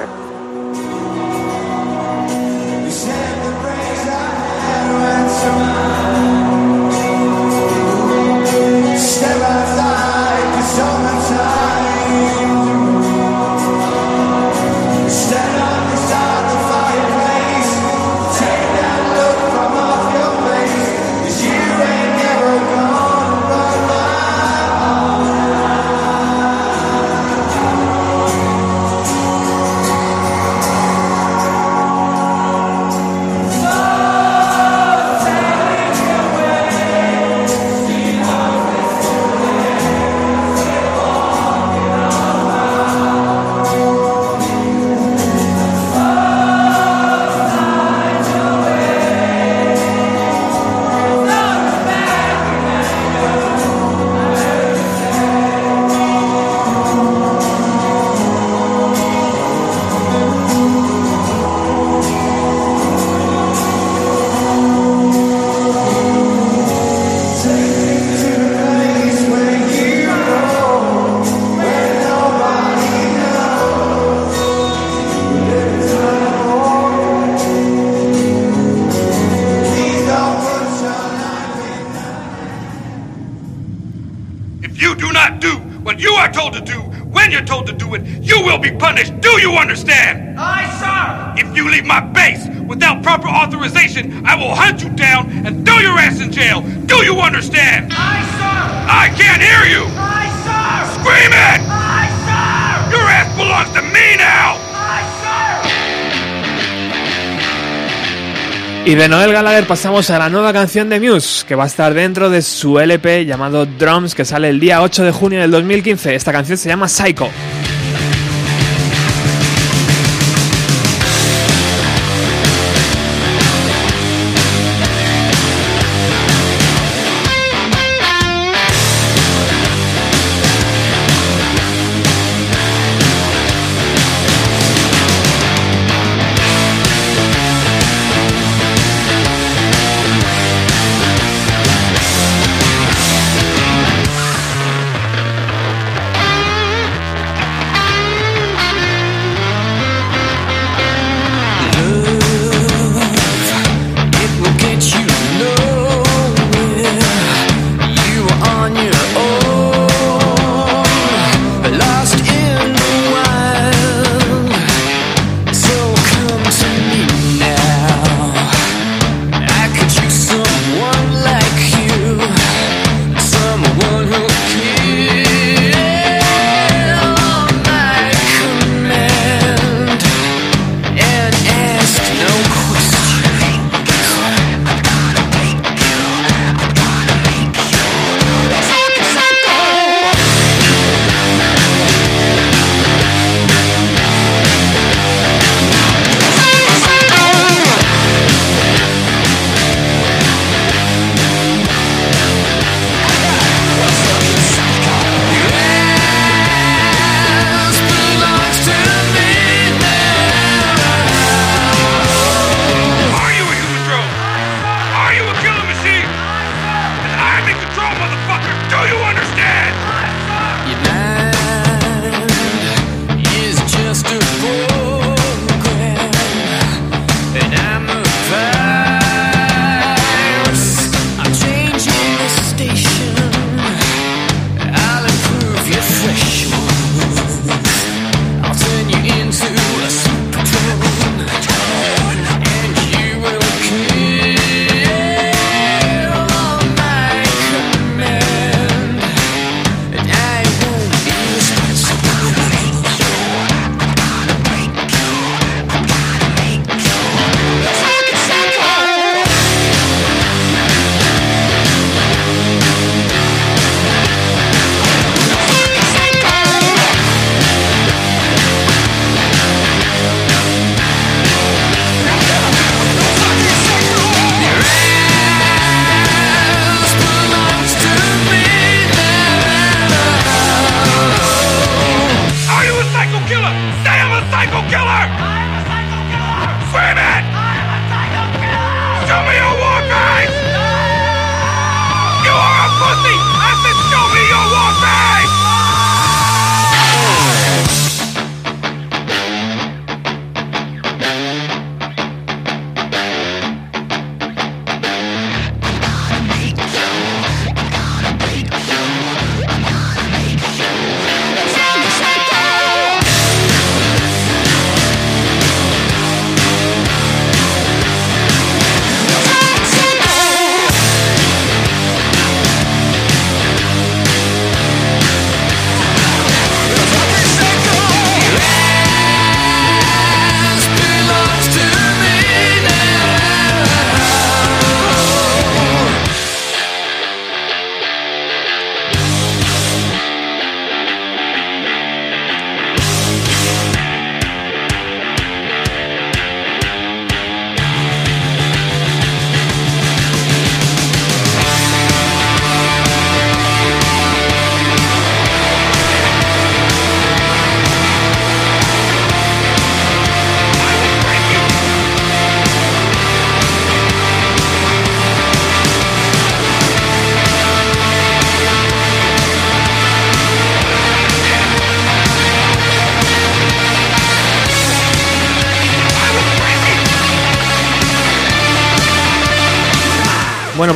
[109.08, 112.30] De Noel Gallagher pasamos a la nueva canción de Muse, que va a estar dentro
[112.30, 116.14] de su LP llamado Drums, que sale el día 8 de junio del 2015.
[116.14, 117.30] Esta canción se llama Psycho.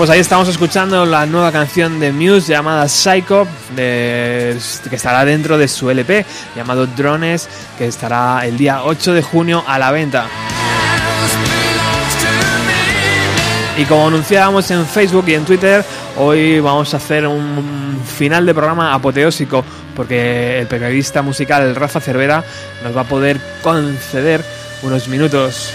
[0.02, 4.58] Pues ahí estamos escuchando la nueva canción de Muse llamada Psycho, que
[4.91, 6.26] estará dentro de su LP
[6.56, 7.47] llamado Drones,
[7.78, 10.26] que estará el día 8 de junio a la venta.
[13.78, 15.86] Y como anunciábamos en Facebook y en Twitter,
[16.18, 19.64] hoy vamos a hacer un final de programa apoteósico,
[19.95, 22.43] porque el periodista musical Rafa Cervera
[22.84, 24.43] nos va a poder conceder
[24.82, 25.72] unos minutos.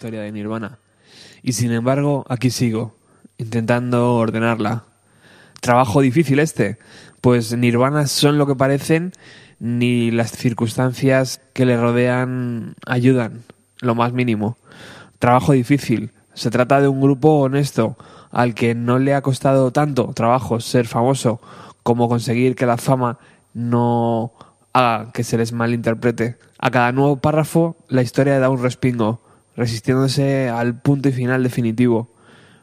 [0.00, 0.78] Historia de Nirvana.
[1.42, 2.96] Y sin embargo, aquí sigo,
[3.36, 4.84] intentando ordenarla.
[5.60, 6.78] Trabajo difícil este,
[7.20, 9.12] pues Nirvana son lo que parecen,
[9.58, 13.42] ni las circunstancias que le rodean ayudan,
[13.82, 14.56] lo más mínimo.
[15.18, 16.12] Trabajo difícil.
[16.32, 17.98] Se trata de un grupo honesto,
[18.30, 21.42] al que no le ha costado tanto trabajo ser famoso
[21.82, 23.18] como conseguir que la fama
[23.52, 24.32] no
[24.72, 26.38] haga que se les malinterprete.
[26.58, 29.20] A cada nuevo párrafo, la historia da un respingo,
[29.56, 32.14] resistiéndose al punto y final definitivo.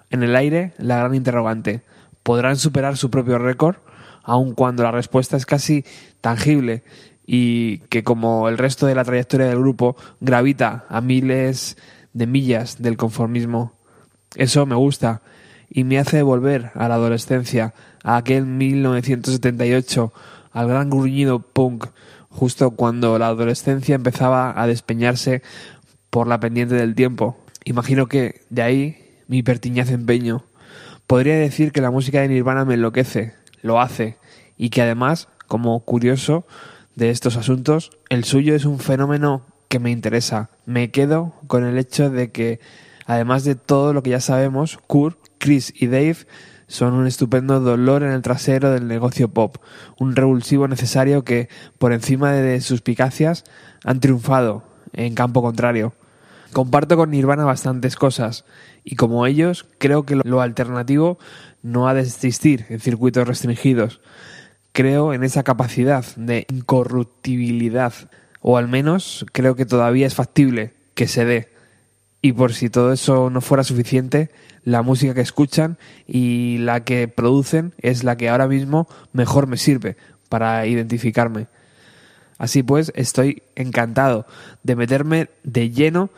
[0.09, 1.83] En el aire, la gran interrogante.
[2.23, 3.77] ¿Podrán superar su propio récord?
[4.23, 5.85] Aun cuando la respuesta es casi
[6.21, 6.83] tangible
[7.25, 11.77] y que como el resto de la trayectoria del grupo gravita a miles
[12.13, 13.73] de millas del conformismo.
[14.35, 15.21] Eso me gusta
[15.69, 17.73] y me hace volver a la adolescencia,
[18.03, 20.13] a aquel 1978,
[20.51, 21.87] al gran gruñido punk,
[22.29, 25.41] justo cuando la adolescencia empezaba a despeñarse
[26.17, 27.37] por la pendiente del tiempo.
[27.63, 28.97] Imagino que de ahí
[29.27, 30.45] mi pertiñaz empeño.
[31.05, 34.17] Podría decir que la música de Nirvana me enloquece, lo hace,
[34.57, 36.47] y que además, como curioso
[36.95, 40.49] de estos asuntos, el suyo es un fenómeno que me interesa.
[40.65, 42.61] Me quedo con el hecho de que,
[43.05, 46.17] además de todo lo que ya sabemos, Kurt, Chris y Dave
[46.65, 49.57] son un estupendo dolor en el trasero del negocio pop,
[49.99, 51.47] un revulsivo necesario que,
[51.77, 53.43] por encima de suspicacias,
[53.83, 54.63] han triunfado
[54.93, 55.93] en campo contrario.
[56.53, 58.45] Comparto con Nirvana bastantes cosas,
[58.83, 61.19] y como ellos, creo que lo alternativo
[61.61, 64.01] no ha de existir en circuitos restringidos.
[64.71, 67.93] Creo en esa capacidad de incorruptibilidad,
[68.41, 71.49] o al menos creo que todavía es factible que se dé.
[72.21, 74.31] Y por si todo eso no fuera suficiente,
[74.63, 75.77] la música que escuchan
[76.07, 79.97] y la que producen es la que ahora mismo mejor me sirve
[80.29, 81.47] para identificarme.
[82.37, 84.25] Así pues, estoy encantado
[84.63, 86.09] de meterme de lleno,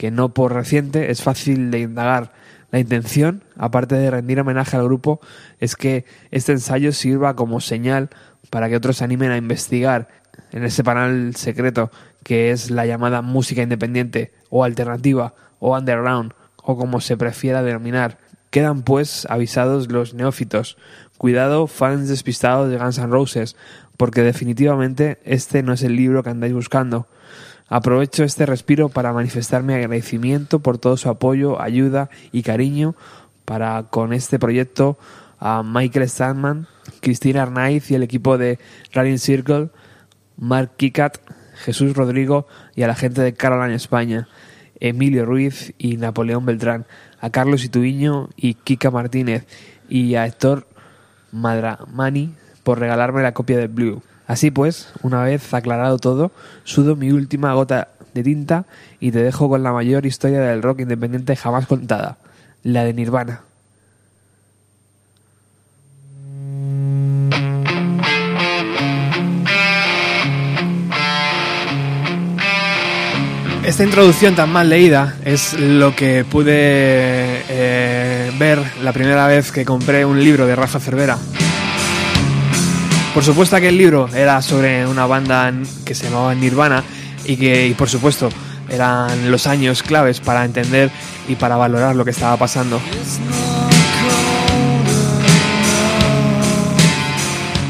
[0.00, 2.32] que no por reciente es fácil de indagar.
[2.70, 5.20] La intención, aparte de rendir homenaje al grupo,
[5.58, 8.08] es que este ensayo sirva como señal
[8.48, 10.08] para que otros se animen a investigar
[10.52, 11.90] en ese panel secreto
[12.24, 18.16] que es la llamada música independiente o alternativa o underground o como se prefiera denominar.
[18.48, 20.78] Quedan pues avisados los neófitos.
[21.18, 23.54] Cuidado, fans despistados de Guns N' Roses,
[23.98, 27.06] porque definitivamente este no es el libro que andáis buscando.
[27.70, 32.96] Aprovecho este respiro para manifestar mi agradecimiento por todo su apoyo, ayuda y cariño
[33.44, 34.98] para con este proyecto
[35.38, 36.66] a Michael Sandman,
[37.00, 38.58] Cristina Arnaiz y el equipo de
[38.92, 39.70] Running Circle,
[40.36, 41.18] Mark Kikat,
[41.64, 44.26] Jesús Rodrigo y a la gente de Caroline España,
[44.80, 46.86] Emilio Ruiz y Napoleón Beltrán,
[47.20, 49.46] a Carlos Ituiño y Kika Martínez
[49.88, 50.66] y a Héctor
[51.30, 54.02] Madramani por regalarme la copia de Blue.
[54.30, 56.30] Así pues, una vez aclarado todo,
[56.62, 58.64] sudo mi última gota de tinta
[59.00, 62.16] y te dejo con la mayor historia del rock independiente jamás contada,
[62.62, 63.40] la de Nirvana.
[73.64, 76.52] Esta introducción tan mal leída es lo que pude
[77.48, 81.18] eh, ver la primera vez que compré un libro de Rafa Cervera.
[83.14, 85.52] Por supuesto que el libro era sobre una banda
[85.84, 86.84] que se llamaba Nirvana
[87.24, 88.28] y que, por supuesto,
[88.68, 90.90] eran los años claves para entender
[91.28, 92.80] y para valorar lo que estaba pasando.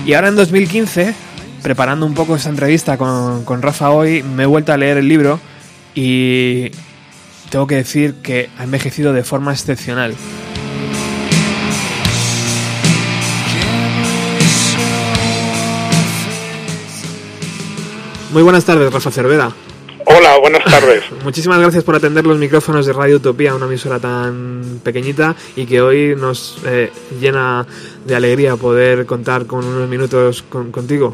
[0.05, 1.15] Y ahora en 2015,
[1.63, 5.09] preparando un poco esta entrevista con, con Rafa hoy, me he vuelto a leer el
[5.09, 5.41] libro
[5.95, 6.71] y
[7.49, 10.15] tengo que decir que ha envejecido de forma excepcional.
[18.33, 19.51] Muy buenas tardes, Rafa Cervera.
[20.07, 21.03] Hola, buenas tardes.
[21.25, 25.81] Muchísimas gracias por atender los micrófonos de Radio Utopía, una emisora tan pequeñita y que
[25.81, 27.67] hoy nos eh, llena
[28.07, 31.13] de alegría poder contar con unos minutos con- contigo.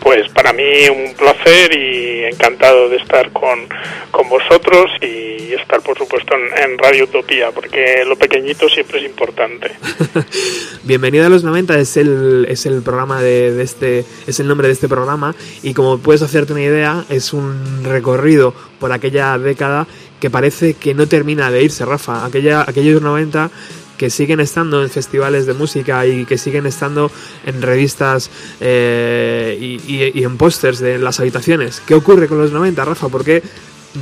[0.00, 3.68] Pues para mí un placer y encantado de estar con,
[4.10, 9.06] con vosotros y estar, por supuesto, en, en Radio Utopía, porque lo pequeñito siempre es
[9.06, 9.72] importante.
[10.84, 14.68] Bienvenido a los 90 es el, es el programa de, de este es el nombre
[14.68, 19.86] de este programa y como puedes hacerte una idea es un recorrido por aquella década
[20.20, 23.50] que parece que no termina de irse Rafa aquella aquellos 90
[24.00, 27.10] que siguen estando en festivales de música y que siguen estando
[27.44, 31.82] en revistas eh, y, en pósters de las habitaciones.
[31.86, 33.10] ¿Qué ocurre con los 90, Rafa?
[33.10, 33.42] ¿Por qué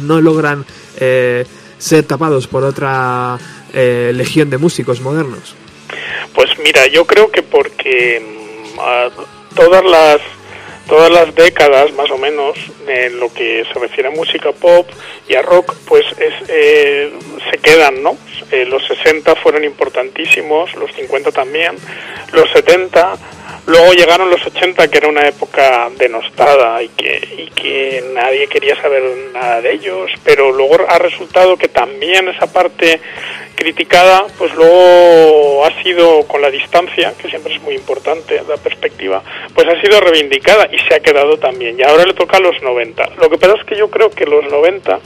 [0.06, 0.64] no logran
[1.00, 1.44] eh,
[1.78, 3.38] ser tapados por otra
[3.74, 5.56] eh, legión de músicos modernos?
[6.32, 8.22] Pues mira, yo creo que porque
[8.76, 10.20] mm, todas las
[10.88, 12.56] todas las décadas más o menos
[12.86, 14.88] en lo que se refiere a música pop
[15.28, 17.12] y a rock pues es, eh,
[17.50, 18.16] se quedan no
[18.50, 21.76] Eh, los 60 fueron importantísimos los 50 también
[22.32, 23.18] los 70
[23.68, 28.74] luego llegaron los 80 que era una época denostada y que y que nadie quería
[28.82, 33.00] saber nada de ellos pero luego ha resultado que también esa parte
[33.58, 39.20] criticada, pues luego ha sido con la distancia, que siempre es muy importante la perspectiva,
[39.52, 41.76] pues ha sido reivindicada y se ha quedado también.
[41.76, 43.16] Y ahora le toca a los 90.
[43.20, 45.00] Lo que pasa es que yo creo que los 90,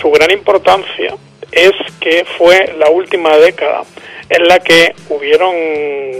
[0.00, 1.14] su gran importancia
[1.52, 3.82] es que fue la última década
[4.30, 5.54] en la que hubieron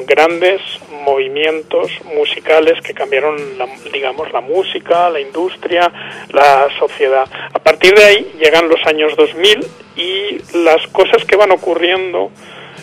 [0.05, 0.61] grandes
[1.01, 5.93] movimientos musicales que cambiaron, la, digamos, la música, la industria,
[6.33, 7.27] la sociedad.
[7.53, 9.67] A partir de ahí llegan los años 2000
[9.97, 12.31] y las cosas que van ocurriendo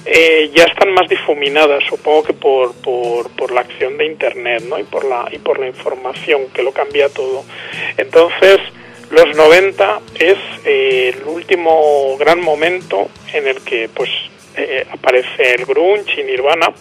[0.06, 4.80] eh, ya están más difuminadas, supongo que por, por, por la acción de Internet ¿no?
[4.80, 7.44] y, por la, y por la información que lo cambia todo.
[7.98, 8.60] Entonces,
[9.10, 14.10] los 90 es eh, el último gran momento en el que pues
[14.58, 16.72] eh, aparece el grunge y Nirvana.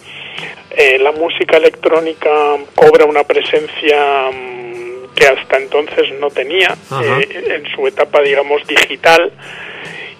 [0.71, 2.29] Eh, la música electrónica
[2.75, 9.31] cobra una presencia mm, que hasta entonces no tenía eh, en su etapa, digamos, digital.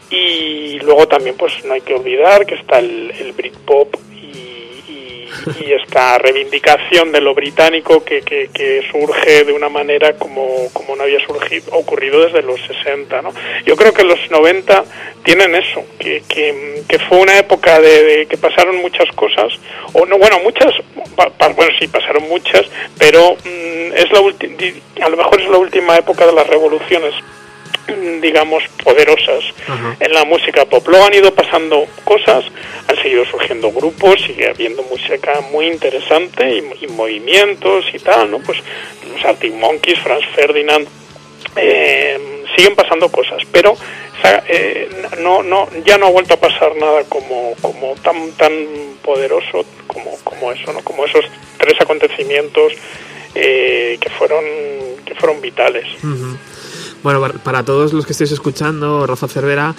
[0.09, 3.95] Y luego también, pues no hay que olvidar que está el, el Britpop
[5.59, 10.95] y, esta reivindicación de lo británico que, que, que surge de una manera como, como
[10.95, 13.21] no había surgido, ocurrido desde los 60.
[13.21, 13.31] ¿no?
[13.65, 14.83] Yo creo que los 90
[15.23, 19.53] tienen eso, que, que, fue una época de, de que pasaron muchas cosas,
[19.93, 20.73] o no, bueno, muchas,
[21.15, 22.65] pa- bueno, sí, pasaron muchas,
[22.97, 24.19] pero mm, es la
[25.05, 27.13] a lo mejor es la última época de las revoluciones
[28.21, 29.43] digamos, poderosas
[29.99, 30.87] en la música pop.
[30.87, 32.45] Luego han ido pasando cosas,
[32.87, 38.39] han seguido surgiendo grupos, sigue habiendo música muy interesante y, y movimientos y tal, ¿no?
[38.39, 38.59] Pues
[39.11, 40.87] los Arctic Monkeys, Franz Ferdinand,
[41.55, 43.75] eh, siguen pasando cosas, pero
[44.47, 44.89] eh,
[45.19, 48.51] no, no, ya no ha vuelto a pasar nada como, como tan, tan
[49.03, 50.81] poderoso como, como eso, ¿no?
[50.81, 51.25] Como esos
[51.57, 52.73] tres acontecimientos
[53.35, 54.43] eh, que fueron
[55.05, 55.85] que fueron vitales.
[57.07, 59.73] Bueno, para, todos los que estéis escuchando, Rafa Cervera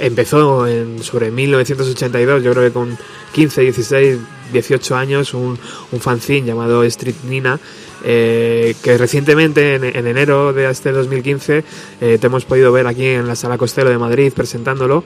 [0.00, 2.96] empezó en, sobre 1982, yo creo que con
[3.34, 4.18] 15, 16,
[4.54, 5.58] 18 años, un,
[5.92, 7.60] un fanzine llamado Street Nina,
[8.04, 11.62] eh, que recientemente, en, en enero de este 2015,
[12.00, 15.04] eh, te hemos podido ver aquí en la Sala Costello de Madrid presentándolo.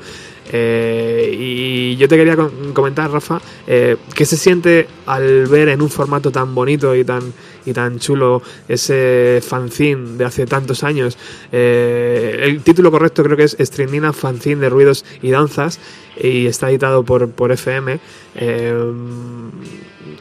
[0.53, 2.37] Eh, y yo te quería
[2.73, 7.33] comentar, Rafa, eh, ¿qué se siente al ver en un formato tan bonito y tan,
[7.67, 11.19] y tan chulo ese fanzine de hace tantos años?
[11.53, 15.79] Eh, el título correcto creo que es Estrindina Fanzine de Ruidos y Danzas
[16.19, 17.99] y está editado por, por FM.
[18.37, 18.75] Eh,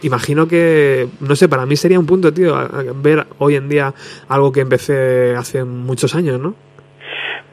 [0.02, 3.94] imagino que, no sé, para mí sería un punto, tío, a- ver hoy en día
[4.28, 6.56] algo que empecé hace muchos años, ¿no?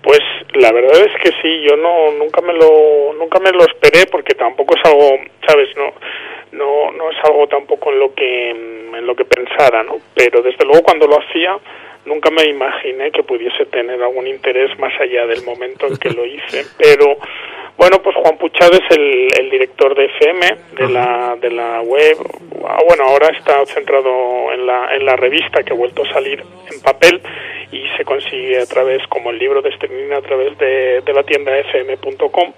[0.02, 0.19] Pues
[0.55, 4.35] la verdad es que sí, yo no nunca me lo nunca me lo esperé porque
[4.35, 5.10] tampoco es algo,
[5.47, 5.85] sabes, no
[6.53, 9.97] no no es algo tampoco en lo que mm, en lo que pensara, ¿no?
[10.15, 11.59] Pero desde luego cuando lo hacía
[12.05, 16.24] nunca me imaginé que pudiese tener algún interés más allá del momento en que lo
[16.27, 17.16] hice, pero
[17.77, 20.47] bueno, pues Juan Puchado es el, el director de FM,
[20.77, 22.16] de la, de la web.
[22.65, 26.45] Ah, Bueno, ahora está centrado en la, en la revista que ha vuelto a salir
[26.70, 27.20] en papel
[27.73, 31.23] y se consigue a través, como el libro de Esternina, a través de, de la
[31.23, 32.53] tienda fm.com.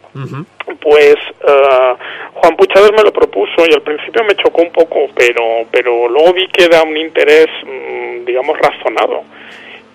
[0.80, 1.94] Pues eh,
[2.34, 6.32] Juan Puchades me lo propuso y al principio me chocó un poco, pero, pero luego
[6.32, 9.22] vi que era un interés, mm, digamos, razonado.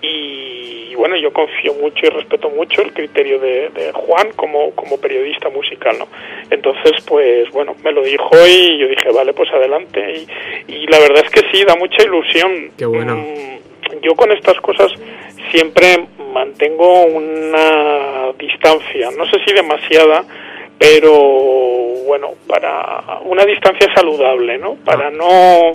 [0.00, 4.98] Y bueno, yo confío mucho y respeto mucho el criterio de, de Juan como, como
[4.98, 6.08] periodista musical, ¿no?
[6.50, 10.26] Entonces, pues bueno, me lo dijo y yo dije, vale, pues adelante.
[10.66, 12.70] Y, y la verdad es que sí, da mucha ilusión.
[12.78, 13.16] Qué bueno.
[13.16, 13.69] Mm,
[14.02, 14.92] Yo con estas cosas
[15.50, 20.24] siempre mantengo una distancia, no sé si demasiada,
[20.78, 21.12] pero
[22.06, 24.76] bueno, para una distancia saludable, ¿no?
[24.84, 25.72] Para no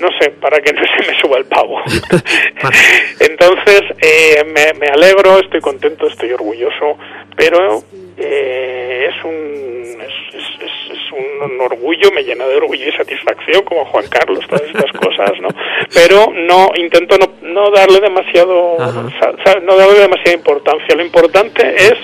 [0.00, 1.80] no sé, para que no se me suba el pavo.
[3.20, 6.96] Entonces, eh, me, me, alegro, estoy contento, estoy orgulloso,
[7.36, 7.82] pero
[8.16, 10.77] eh, es un es, es, es,
[11.18, 15.48] un, orgullo, me llena de orgullo y satisfacción, como Juan Carlos, todas estas cosas, ¿no?
[15.92, 20.94] Pero no intento no, no darle demasiado, no darle demasiada importancia.
[20.94, 21.94] Lo importante es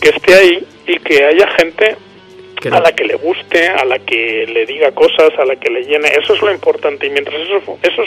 [0.00, 1.96] que esté ahí y que haya gente
[2.70, 5.84] a la que le guste, a la que le diga cosas, a la que le
[5.84, 6.08] llene.
[6.08, 7.06] Eso es lo importante.
[7.06, 8.02] Y mientras eso, eso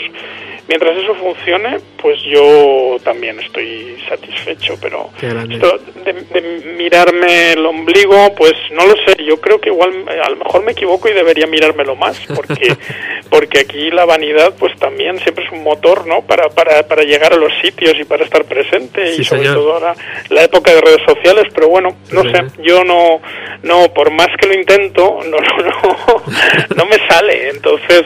[0.68, 4.76] mientras eso funcione, pues yo también estoy satisfecho.
[4.80, 6.40] Pero esto de,
[6.76, 9.22] mirarme el ombligo, pues no lo sé.
[9.24, 12.76] Yo creo que igual a lo mejor me equivoco y debería mirármelo más, porque
[13.30, 16.22] porque aquí la vanidad, pues también siempre es un motor, ¿no?
[16.22, 19.94] Para para, para llegar a los sitios y para estar presente y sobre todo ahora
[20.30, 21.44] la época de redes sociales.
[21.54, 22.44] Pero bueno, no sé.
[22.62, 23.20] Yo no
[23.62, 26.22] no por más que lo intento, no, no, no,
[26.76, 27.50] no me sale.
[27.50, 28.04] Entonces,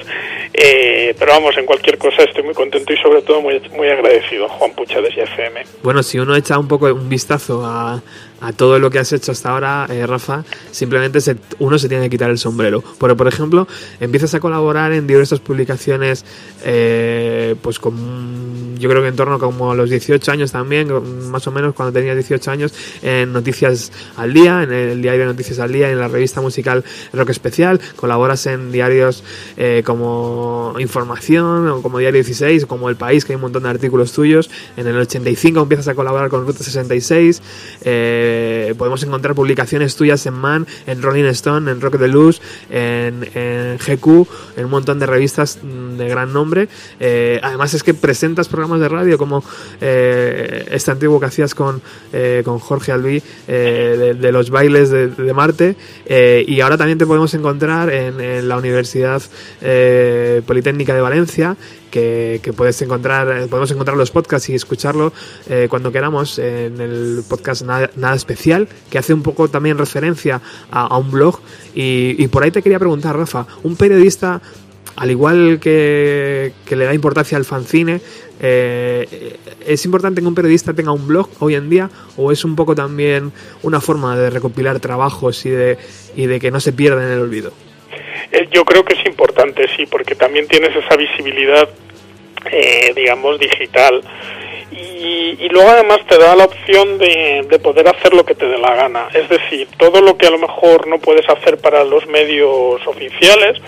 [0.53, 4.49] eh, pero vamos, en cualquier cosa estoy muy contento y sobre todo muy, muy agradecido,
[4.49, 5.63] Juan Pucha de FM.
[5.83, 8.01] Bueno, si uno echa un poco un vistazo a,
[8.41, 12.05] a todo lo que has hecho hasta ahora, eh, Rafa, simplemente se, uno se tiene
[12.05, 12.83] que quitar el sombrero.
[13.01, 13.67] Pero, por ejemplo,
[14.01, 16.25] empiezas a colaborar en diversas publicaciones,
[16.65, 20.89] eh, pues con, yo creo que en torno a los 18 años también,
[21.31, 25.59] más o menos cuando tenía 18 años, en Noticias al Día, en el diario Noticias
[25.59, 29.25] al Día, en la revista musical Rock Especial, colaboras en diarios
[29.57, 33.65] eh, como Información, o como Diario 16, o como El País, que hay un montón
[33.65, 34.51] de artículos tuyos.
[34.77, 37.43] En el 85 empiezas a colaborar con Ruta 66.
[37.83, 42.41] Eh, eh, podemos encontrar publicaciones tuyas en Man, en Rolling Stone, en Rock de Luz,
[42.71, 43.21] en,
[43.79, 44.27] GQ,
[44.57, 46.69] en un montón de revistas mm, de gran nombre.
[47.01, 49.43] Eh, además es que presentas programas de radio como
[49.81, 51.81] eh, este antiguo que hacías con,
[52.45, 55.77] con Jorge Albi de, los bailes de, Marte
[56.47, 59.23] y ahora también te podemos encontrar en la Universidad
[60.47, 61.57] Politécnica de Valencia
[61.91, 65.13] que, puedes encontrar, eh, podemos encontrar los podcasts y escucharlo
[65.49, 70.41] eh, cuando queramos en el podcast nada, Especial, que hace un poco también referencia
[70.71, 71.41] a, un blog.
[71.75, 74.41] Y, por ahí te quería preguntar, Rafa, un periodista,
[74.97, 78.01] al igual que, le da importancia al fanzine,
[78.41, 79.37] eh,
[79.67, 82.75] ¿es importante que un periodista tenga un blog hoy en día o es un poco
[82.75, 83.33] también
[83.63, 85.79] una forma de recopilar trabajos y de,
[86.17, 87.53] y de que no se pierda en el olvido?
[88.33, 91.69] Eh, yo creo que es importante, sí, porque también tienes esa visibilidad,
[92.51, 94.03] eh, digamos, digital.
[94.71, 98.47] Y, y, luego además te da la opción de, de, poder hacer lo que te
[98.47, 99.09] dé la gana.
[99.15, 103.61] Es decir, todo lo que a lo mejor no puedes hacer para los medios oficiales,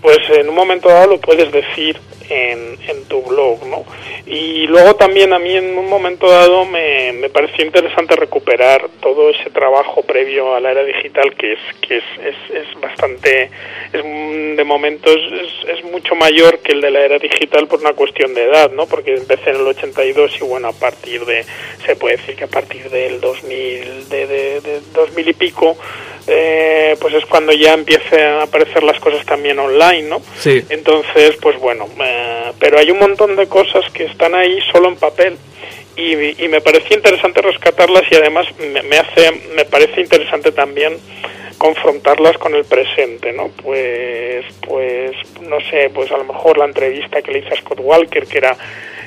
[0.00, 1.98] pues en un momento dado lo puedes decir
[2.30, 3.84] en, en, tu blog, ¿no?
[4.26, 9.30] Y luego también a mí en un momento dado me, me pareció interesante recuperar todo
[9.30, 13.50] ese trabajo previo a la era digital que es que es, es, es bastante,
[13.92, 14.02] es,
[14.56, 18.32] de momento es, es, mucho mayor que el de la era digital por una cuestión
[18.34, 18.86] de edad, ¿no?
[18.86, 21.44] Porque empecé en el 82 y bueno, a partir de,
[21.84, 25.76] se puede decir que a partir del 2000, de, de, de 2000 y pico,
[26.26, 30.22] eh, pues es cuando ya empiezan a aparecer las cosas también online, ¿no?
[30.38, 30.64] Sí.
[30.68, 34.96] Entonces, pues bueno, eh, pero hay un montón de cosas que están ahí solo en
[34.96, 35.36] papel
[35.96, 40.98] y, y me parecía interesante rescatarlas y además me, me, hace, me parece interesante también
[41.60, 43.48] confrontarlas con el presente, ¿no?
[43.48, 47.80] Pues, pues, no sé, pues a lo mejor la entrevista que le hice a Scott
[47.82, 48.56] Walker, que era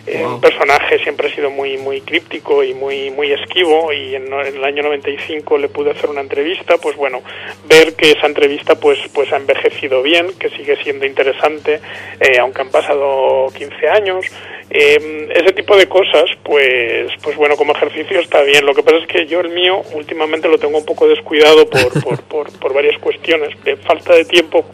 [0.06, 4.34] eh, un personaje siempre ha sido muy muy críptico y muy muy esquivo y en,
[4.34, 7.22] el año 95 le pude hacer una entrevista pues bueno
[7.70, 11.80] ver que esa entrevista pues pues ha envejecido bien que sigue siendo interesante
[12.20, 14.26] eh, aunque han pasado 15 años.
[14.70, 18.66] Eh, ese tipo de cosas pues pues bueno como ejercicio está bien.
[18.66, 22.04] Lo que pasa es que yo el mío últimamente lo tengo un poco descuidado por,
[22.04, 24.66] por, por, por varias cuestiones de falta de tiempo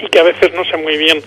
[0.00, 1.22] y que a veces no sé muy bien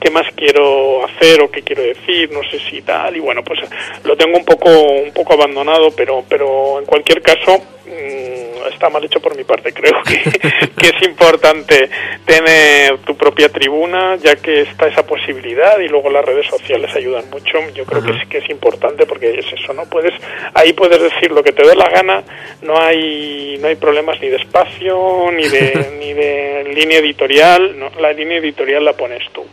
[0.00, 3.60] qué más quiero hacer o qué quiero decir, no sé si tal, y bueno, pues
[4.04, 9.04] lo tengo un poco, un poco abandonado, pero, pero en cualquier caso, mmm, está mal
[9.04, 10.22] hecho por mi parte, creo que,
[10.78, 11.88] que, es importante
[12.24, 17.28] tener tu propia tribuna, ya que está esa posibilidad, y luego las redes sociales ayudan
[17.30, 19.84] mucho, yo creo que sí que es importante, porque es eso, ¿no?
[19.86, 20.14] Puedes,
[20.54, 22.22] ahí puedes decir lo que te dé la gana,
[22.62, 27.90] no hay, no hay problemas ni de espacio, ni de, ni de línea editorial, ¿no?
[28.00, 29.44] la línea editorial la pones tú.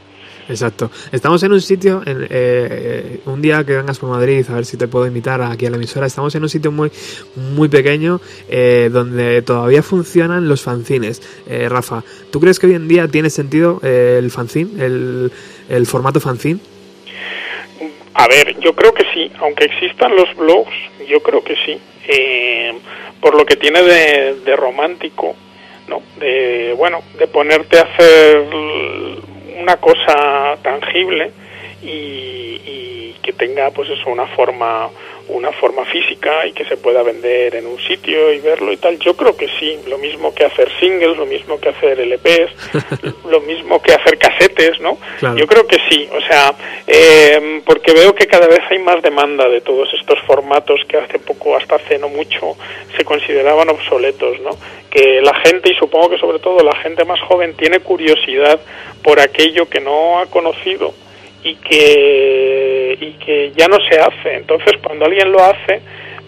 [0.49, 0.89] Exacto.
[1.11, 4.77] Estamos en un sitio, en, eh, un día que vengas por Madrid, a ver si
[4.77, 6.91] te puedo invitar aquí a la emisora, estamos en un sitio muy,
[7.35, 8.19] muy pequeño
[8.49, 11.21] eh, donde todavía funcionan los fanzines.
[11.47, 16.59] Eh, Rafa, ¿tú crees que hoy en día tiene sentido el fanzine, el, formato fanzine?
[18.15, 20.73] A ver, yo creo que sí, aunque existan los blogs,
[21.07, 21.79] yo creo que sí.
[23.21, 25.35] por lo que tiene de, de romántico,
[25.87, 26.01] ¿no?
[26.19, 28.47] De, bueno, de ponerte a hacer
[29.59, 31.31] una cosa tangible
[31.83, 34.89] y, y que tenga pues eso una forma
[35.29, 38.99] una forma física y que se pueda vender en un sitio y verlo y tal.
[38.99, 43.41] Yo creo que sí, lo mismo que hacer singles, lo mismo que hacer LPs, lo
[43.41, 44.97] mismo que hacer casetes, ¿no?
[45.19, 45.37] Claro.
[45.37, 46.53] Yo creo que sí, o sea,
[46.87, 51.19] eh, porque veo que cada vez hay más demanda de todos estos formatos que hace
[51.19, 52.57] poco, hasta hace no mucho,
[52.97, 54.51] se consideraban obsoletos, ¿no?
[54.89, 58.59] Que la gente, y supongo que sobre todo la gente más joven, tiene curiosidad
[59.03, 60.93] por aquello que no ha conocido
[61.43, 65.81] y que y que ya no se hace entonces cuando alguien lo hace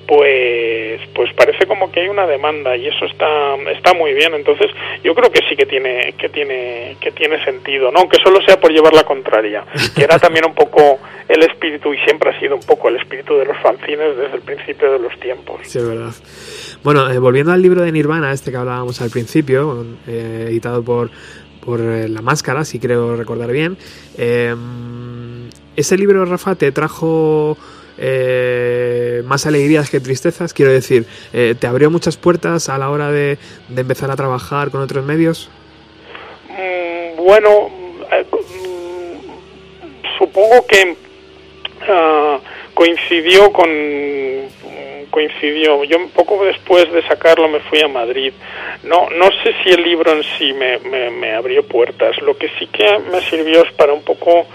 [0.07, 4.67] pues pues parece como que hay una demanda y eso está está muy bien entonces
[5.03, 8.59] yo creo que sí que tiene que tiene que tiene sentido no aunque solo sea
[8.59, 9.63] por llevar la contraria
[9.95, 13.38] que era también un poco el espíritu y siempre ha sido un poco el espíritu
[13.38, 16.11] de los fanzines desde el principio de los tiempos Sí, es verdad.
[16.83, 21.11] Bueno, eh, volviendo al libro de Nirvana, este que hablábamos al principio, eh, editado por,
[21.63, 23.77] por eh, La Máscara, si creo recordar bien.
[24.17, 24.53] eh,
[25.76, 27.57] ese libro, Rafa, te trajo
[27.98, 30.53] eh, más alegrías que tristezas.
[30.53, 33.38] Quiero decir, eh, ¿te abrió muchas puertas a la hora de,
[33.69, 35.49] de empezar a trabajar con otros medios?
[36.49, 37.69] Mm, bueno,
[38.11, 38.26] eh,
[40.18, 40.95] supongo que
[41.88, 42.39] ah,
[42.73, 43.69] coincidió con
[45.11, 48.31] coincidió yo poco después de sacarlo me fui a Madrid
[48.84, 52.48] no no sé si el libro en sí me, me, me abrió puertas lo que
[52.57, 54.48] sí que me sirvió es para un poco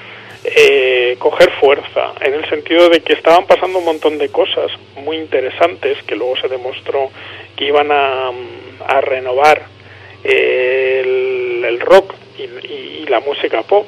[0.55, 5.17] eh, coger fuerza en el sentido de que estaban pasando un montón de cosas muy
[5.17, 7.11] interesantes que luego se demostró
[7.57, 8.31] que iban a,
[8.87, 9.63] a renovar
[10.23, 13.87] eh, el, el rock y, la música pop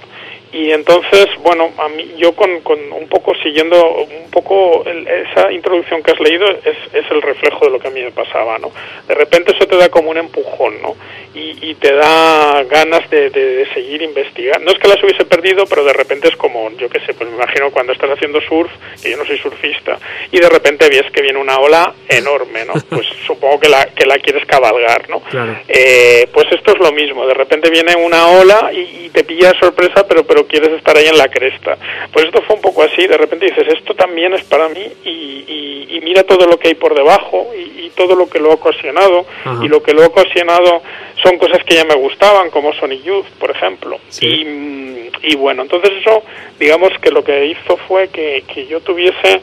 [0.53, 5.53] y entonces bueno a mí yo con, con un poco siguiendo un poco el- esa
[5.53, 8.59] introducción que has leído es, es el reflejo de lo que a mí me pasaba
[8.59, 8.71] no
[9.07, 10.97] de repente eso te da como un empujón no
[11.35, 14.65] y, y te da ganas de, de- de seguir investigando.
[14.65, 17.29] No es que las hubiese perdido pero de repente es como yo qué sé pues
[17.29, 18.71] me imagino cuando estás haciendo surf
[19.03, 19.99] que yo no soy surfista
[20.33, 24.07] y de repente ves que viene una ola enorme no pues supongo que la que
[24.07, 25.59] la quieres cabalgar no Claro.
[25.69, 29.53] eh, pues esto es lo mismo, de repente viene una ola y, y te pilla
[29.53, 31.77] de sorpresa, pero, pero quieres estar ahí en la cresta.
[32.13, 35.09] Pues esto fue un poco así, de repente dices, esto también es para mí y,
[35.11, 38.51] y- y mira todo lo que hay por debajo y, y todo lo que lo
[38.51, 39.65] ha ocasionado Ajá.
[39.65, 40.83] y lo que lo ha ocasionado
[41.23, 43.99] son cosas que ya me gustaban, como Sonic Youth, por ejemplo.
[44.09, 44.27] Sí.
[44.27, 46.23] Y, y bueno, entonces eso,
[46.61, 49.41] digamos que lo que hizo fue que, que yo tuviese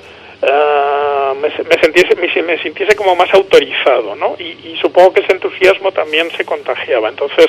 [0.48, 4.36] ah, me, me, sintiese, me, me sintiese como más autorizado, ¿no?
[4.40, 7.10] Y, y supongo que ese entusiasmo también se contagiaba.
[7.10, 7.48] Entonces,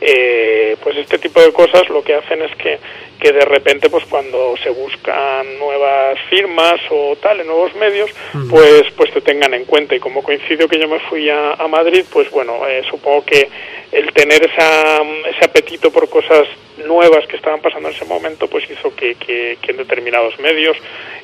[0.00, 2.78] eh, pues este tipo de cosas lo que hacen es que,
[3.18, 8.10] que de repente, pues cuando se buscan nuevas firmas o tal, en nuevos medios,
[8.50, 9.94] pues, pues te tengan en cuenta.
[9.94, 13.48] Y como coincidió que yo me fui a, a Madrid, pues bueno, eh, supongo que
[13.92, 15.00] el tener esa,
[15.30, 16.46] ese apetito por cosas
[16.86, 20.76] nuevas que estaban pasando en ese momento, pues hizo que, que, que en determinados medios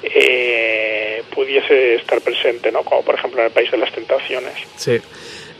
[0.02, 2.82] eh, pudiese estar presente, ¿no?
[2.82, 4.54] Como por ejemplo en el País de las Tentaciones.
[4.76, 4.98] Sí.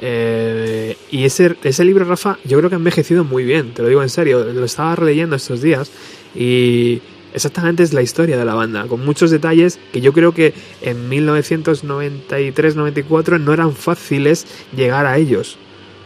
[0.00, 3.88] Eh, y ese, ese libro, Rafa, yo creo que ha envejecido muy bien, te lo
[3.88, 4.44] digo en serio.
[4.44, 5.92] Lo estaba releyendo estos días
[6.34, 7.00] y
[7.34, 11.10] exactamente es la historia de la banda, con muchos detalles que yo creo que en
[11.10, 15.58] 1993-94 no eran fáciles llegar a ellos.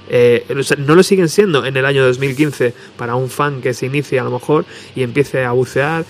[0.08, 0.46] Eh,
[0.78, 4.24] no lo siguen siendo en el año 2015 para un fan que se inicie a
[4.24, 4.64] lo mejor
[4.94, 6.04] y empiece a bucear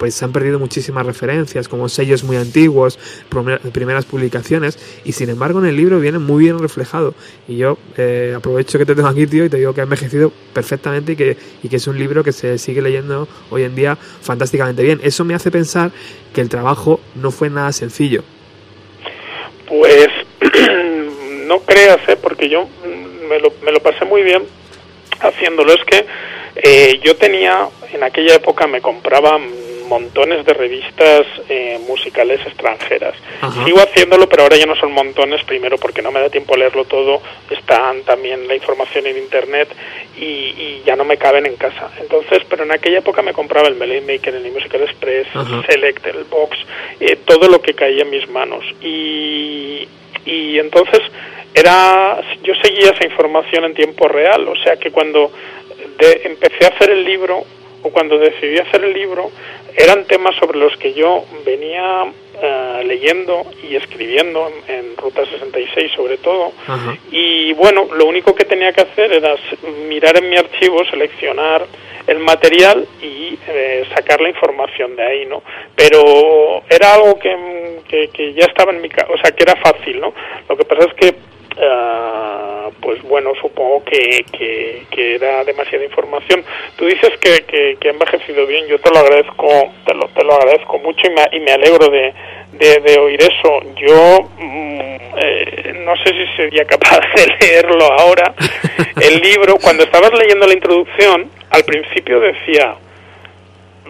[0.00, 2.98] pues se han perdido muchísimas referencias, como sellos muy antiguos,
[3.28, 7.12] primer- primeras publicaciones, y sin embargo en el libro viene muy bien reflejado.
[7.46, 10.32] Y yo eh, aprovecho que te tengo aquí, tío, y te digo que ha envejecido
[10.54, 13.94] perfectamente y que, y que es un libro que se sigue leyendo hoy en día
[13.96, 15.00] fantásticamente bien.
[15.02, 15.90] Eso me hace pensar
[16.32, 18.24] que el trabajo no fue nada sencillo.
[19.68, 20.08] Pues
[21.46, 22.16] no creas, ¿eh?
[22.16, 22.66] porque yo
[23.28, 24.44] me lo, me lo pasé muy bien
[25.20, 25.72] haciéndolo.
[25.74, 26.06] Es que
[26.56, 29.38] eh, yo tenía, en aquella época me compraba
[29.90, 33.14] montones de revistas eh, musicales extranjeras.
[33.42, 33.64] Ajá.
[33.64, 36.58] Sigo haciéndolo, pero ahora ya no son montones, primero porque no me da tiempo a
[36.58, 39.68] leerlo todo, están también la información en internet
[40.16, 41.90] y, y ya no me caben en casa.
[42.00, 45.56] Entonces, pero en aquella época me compraba el Melody Maker, el Musical Express, Ajá.
[45.56, 46.56] el Select, el Box,
[47.00, 48.64] eh, todo lo que caía en mis manos.
[48.80, 49.88] Y,
[50.24, 51.00] y entonces
[51.52, 55.32] era yo seguía esa información en tiempo real, o sea que cuando
[55.98, 57.44] de- empecé a hacer el libro
[57.82, 59.30] o cuando decidí hacer el libro
[59.76, 62.06] eran temas sobre los que yo venía
[62.42, 66.96] eh, leyendo y escribiendo en, en Ruta 66 sobre todo Ajá.
[67.10, 69.34] y bueno, lo único que tenía que hacer era
[69.88, 71.66] mirar en mi archivo, seleccionar
[72.06, 75.42] el material y eh, sacar la información de ahí, ¿no?
[75.76, 79.56] Pero era algo que, que, que ya estaba en mi casa, o sea, que era
[79.56, 80.12] fácil, ¿no?
[80.48, 81.14] Lo que pasa es que,
[81.58, 86.44] ah, pues bueno, supongo que, que, que era demasiada información.
[86.76, 90.24] Tú dices que, que, que ha envejecido bien, yo te lo agradezco, te lo, te
[90.24, 92.14] lo agradezco mucho y me, y me alegro de,
[92.52, 93.60] de, de oír eso.
[93.76, 94.80] Yo mm,
[95.16, 98.34] eh, no sé si sería capaz de leerlo ahora.
[99.00, 102.76] El libro, cuando estabas leyendo la introducción, al principio decía,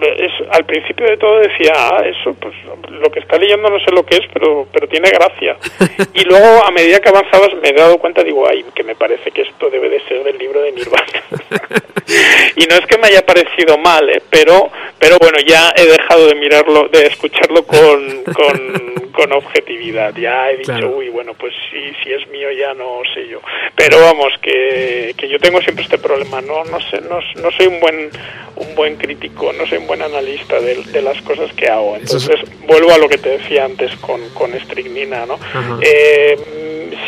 [0.03, 2.55] es, al principio de todo decía, ah, eso, pues
[2.91, 5.57] lo que está leyendo no sé lo que es, pero, pero tiene gracia.
[6.15, 9.31] Y luego, a medida que avanzabas, me he dado cuenta, digo, ay, que me parece
[9.31, 11.07] que esto debe de ser del libro de Nirvana.
[12.57, 14.23] y no es que me haya parecido mal, ¿eh?
[14.31, 20.15] pero, pero bueno, ya he dejado de mirarlo, de escucharlo con, con, con objetividad.
[20.17, 20.97] Ya he dicho, Claro.
[20.97, 23.41] uy, bueno, pues si, si es mío ya no sé yo.
[23.77, 27.67] Pero vamos, que, que yo tengo siempre este problema, no, no sé, no, no soy
[27.67, 28.11] un buen,
[28.57, 31.97] un buen crítico, no soy un buen analista de, de las cosas que hago.
[31.97, 32.37] Es- Entonces,
[32.69, 35.37] vuelvo a lo que te decía antes con, con estricnina, ¿no?
[35.83, 36.37] Eh,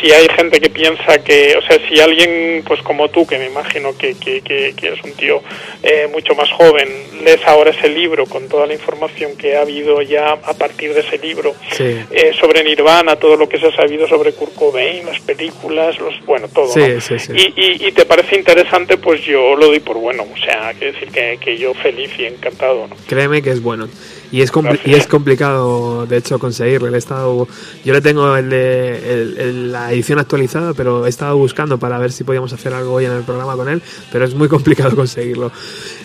[0.01, 3.47] si hay gente que piensa que, o sea, si alguien, pues como tú, que me
[3.47, 5.41] imagino que, que, que, que es un tío
[5.81, 6.87] eh, mucho más joven,
[7.23, 11.01] lees ahora ese libro con toda la información que ha habido ya a partir de
[11.01, 11.83] ese libro Sí.
[12.11, 16.23] eh, sobre Nirvana, todo lo que se ha sabido sobre Kurt Cobain, las películas, los,
[16.25, 16.67] bueno, todo.
[16.73, 17.01] Sí, ¿no?
[17.01, 17.31] sí, sí.
[17.35, 20.93] Y, y, y te parece interesante, pues yo lo doy por bueno, o sea, quiero
[20.93, 22.95] decir que, que yo feliz y encantado, ¿no?
[23.07, 23.87] Créeme que es bueno.
[24.33, 24.51] Y es,
[24.85, 26.93] y es complicado, de hecho, conseguirlo.
[26.93, 27.47] He estado,
[27.85, 31.99] yo le tengo el de, el- el- la edición actualizada, pero he estado buscando para
[31.99, 33.79] ver si podíamos hacer algo hoy en el programa con él,
[34.11, 35.51] pero es muy complicado conseguirlo.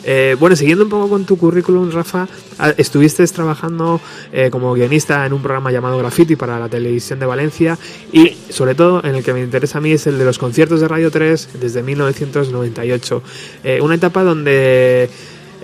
[0.05, 2.28] Eh, bueno, siguiendo un poco con tu currículum, Rafa,
[2.59, 3.98] ah, estuviste trabajando
[4.30, 7.78] eh, como guionista en un programa llamado Graffiti para la televisión de Valencia
[8.12, 10.80] y, sobre todo, en el que me interesa a mí es el de los conciertos
[10.82, 13.22] de Radio 3 desde 1998.
[13.64, 15.09] Eh, una etapa donde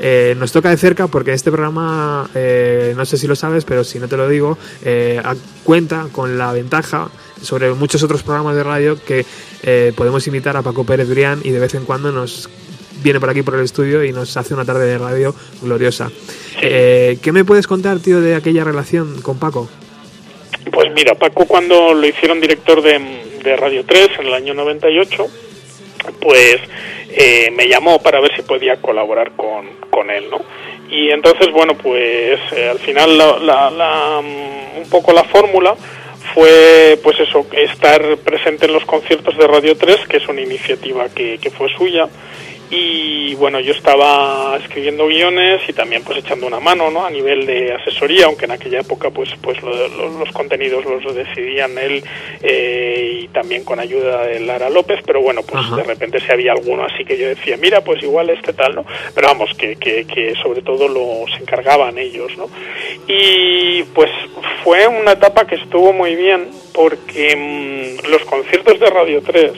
[0.01, 3.85] eh, nos toca de cerca porque este programa, eh, no sé si lo sabes, pero
[3.85, 5.23] si no te lo digo, eh,
[5.62, 7.09] cuenta con la ventaja
[7.41, 9.25] sobre muchos otros programas de radio que
[9.62, 12.49] eh, podemos invitar a Paco Pérez Brián y de vez en cuando nos
[13.03, 16.11] viene por aquí por el estudio y nos hace una tarde de radio gloriosa.
[16.61, 19.69] Eh, ¿Qué me puedes contar, tío, de aquella relación con Paco?
[20.73, 22.99] Pues mira, Paco cuando lo hicieron director de,
[23.43, 25.27] de Radio 3 en el año 98,
[26.25, 26.57] pues
[27.11, 30.41] eh, me llamó para ver si podía colaborar con, con él, ¿no?
[30.91, 35.77] Y entonces, bueno, pues eh, al final la, la- la, mm, un poco la fórmula
[36.35, 41.09] fue, pues eso, estar presente en los conciertos de Radio 3, que es una iniciativa
[41.15, 42.09] que, que fue suya,
[42.70, 47.45] y bueno yo estaba escribiendo guiones y también pues echando una mano no a nivel
[47.47, 52.03] de asesoría aunque en aquella época pues pues lo- lo- los contenidos los decidían él
[52.43, 55.77] eh, y también con ayuda de Lara López pero bueno pues Ajá.
[55.77, 58.85] de repente si había alguno así que yo decía mira pues igual este tal no
[59.15, 62.49] pero vamos que, que, que sobre todo lo se encargaban ellos no
[63.07, 64.11] y pues
[64.62, 69.53] fue una etapa que estuvo muy bien porque mm, los conciertos de Radio 3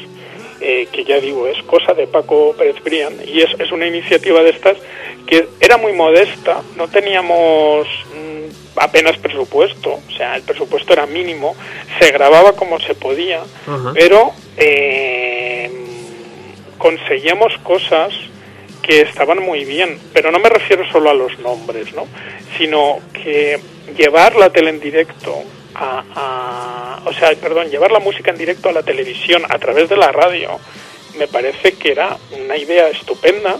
[0.68, 4.42] eh, que ya digo, es cosa de Paco Pérez Brián, y es, es una iniciativa
[4.42, 4.76] de estas
[5.24, 11.54] que era muy modesta, no teníamos mm, apenas presupuesto, o sea, el presupuesto era mínimo,
[12.00, 13.44] se grababa como se podía,
[13.94, 15.70] pero eh,
[16.78, 18.12] conseguíamos cosas
[18.82, 22.08] que estaban muy bien, pero no me refiero solo a los nombres, ¿no?
[22.58, 23.60] sino que
[23.96, 25.44] llevar la tele en directo
[25.78, 29.88] a, a- o sea, perdón, llevar la música en directo a la televisión a través
[29.88, 30.58] de la radio,
[31.18, 33.56] me parece que era una idea estupenda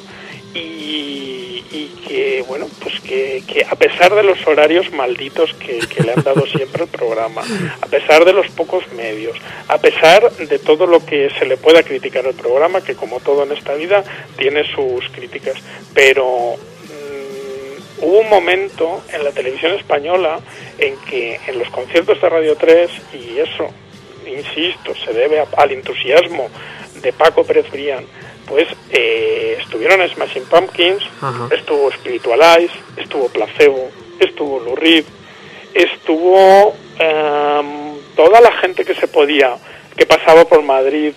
[0.55, 6.03] y, y que, bueno, pues que, que a pesar de los horarios malditos que, que
[6.03, 7.43] le han dado siempre al programa,
[7.81, 9.37] a pesar de los pocos medios,
[9.69, 13.43] a pesar de todo lo que se le pueda criticar al programa, que como todo
[13.45, 14.03] en esta vida
[14.37, 15.57] tiene sus críticas,
[15.95, 16.57] pero
[18.03, 20.41] hubo un momento en la televisión española
[20.79, 23.69] en que en los conciertos de Radio 3, y eso,
[24.27, 26.49] insisto, se debe a- al entusiasmo
[27.03, 28.05] de Paco Pérez Brián,
[28.47, 31.49] pues eh, estuvieron Smashing Pumpkins, Ajá.
[31.55, 33.91] estuvo Spiritualize, estuvo Placebo,
[34.21, 35.05] estuvo Lou Reed,
[35.75, 39.57] estuvo em, toda la gente que se podía,
[39.97, 41.13] que pasaba por Madrid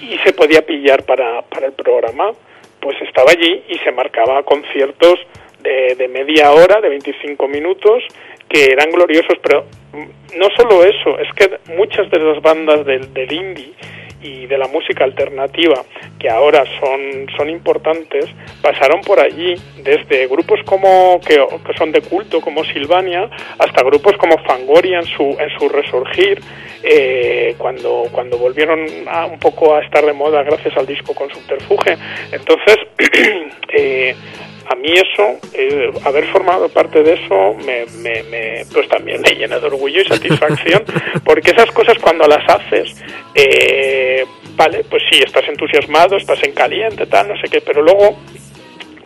[0.00, 2.32] y se podía pillar para, para el programa,
[2.80, 5.18] pues estaba allí y se marcaba conciertos
[5.66, 8.04] de, de media hora, de 25 minutos,
[8.48, 9.66] que eran gloriosos, pero
[10.36, 13.72] no solo eso, es que muchas de las bandas del, del indie
[14.22, 15.82] y de la música alternativa
[16.18, 18.24] que ahora son, son importantes
[18.62, 23.28] pasaron por allí desde grupos como que, que son de culto como Silvania
[23.58, 26.40] hasta grupos como Fangoria en su en su resurgir
[26.82, 31.28] eh, cuando cuando volvieron a, un poco a estar de moda gracias al disco con
[31.28, 31.96] Subterfuge.
[32.32, 32.76] Entonces
[33.72, 34.14] eh,
[34.68, 39.30] a mí eso, eh, haber formado parte de eso, me, me, me- pues también me
[39.34, 40.84] llena de orgullo y satisfacción,
[41.24, 42.94] porque esas cosas cuando las haces,
[43.34, 44.24] eh,
[44.56, 48.18] vale, pues sí, estás entusiasmado, estás en caliente, tal, no sé qué, pero luego,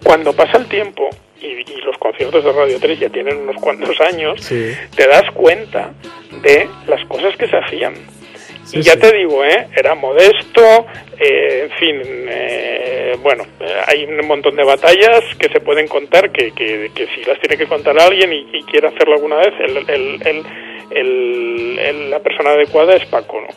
[0.03, 1.09] cuando pasa el tiempo
[1.41, 4.73] y, y los conciertos de Radio 3 ya tienen unos cuantos años, Sí.
[4.97, 5.93] te das cuenta
[6.43, 7.95] de las cosas que se hacían.
[8.65, 8.99] Sí, y ya sí.
[9.01, 9.67] te digo, ¿eh?
[9.75, 10.87] era modesto,
[11.19, 12.90] eh, en fin, eh,
[13.23, 17.23] bueno, eh, hay un montón de batallas que se pueden contar, que, que, que si
[17.25, 20.47] las tiene que contar alguien y, y quiere hacerlo alguna vez, el, el- el-
[20.91, 23.49] el- el- la persona adecuada es Paco, ¿no?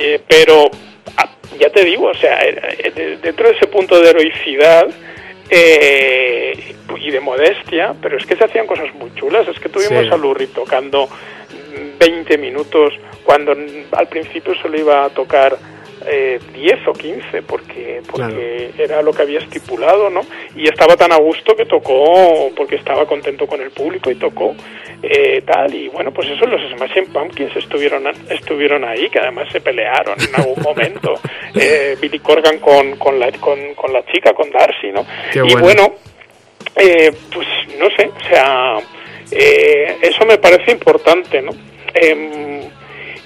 [0.00, 0.70] Eh, pero
[1.16, 4.88] ah, ya te digo, o sea, eh, eh, de- dentro de ese punto de heroicidad,
[5.50, 9.46] eh, y de modestia, pero es que se hacían cosas muy chulas.
[9.48, 10.10] Es que tuvimos Sí.
[10.12, 13.52] a Lurri tocando mm, 20 minutos cuando
[13.92, 15.56] al principio solo iba a tocar
[16.06, 20.22] eh, 10 o 15 porque porque era lo que había estipulado, ¿no?
[20.56, 24.54] Y estaba tan a gusto que tocó porque estaba contento con el público y tocó
[25.02, 29.60] eh, tal y bueno, pues eso los Smashing Pumpkins estuvieron estuvieron ahí, que además se
[29.60, 31.14] pelearon en algún momento.
[31.54, 35.04] Eh, Billy Corgan con con la con, con la chica, con Darcy, ¿no?
[35.32, 35.60] Qué y bueno.
[35.60, 35.94] bueno,
[36.76, 37.46] eh, pues
[37.78, 38.78] no sé, o sea,
[39.30, 41.52] eh, eso me parece importante, ¿no?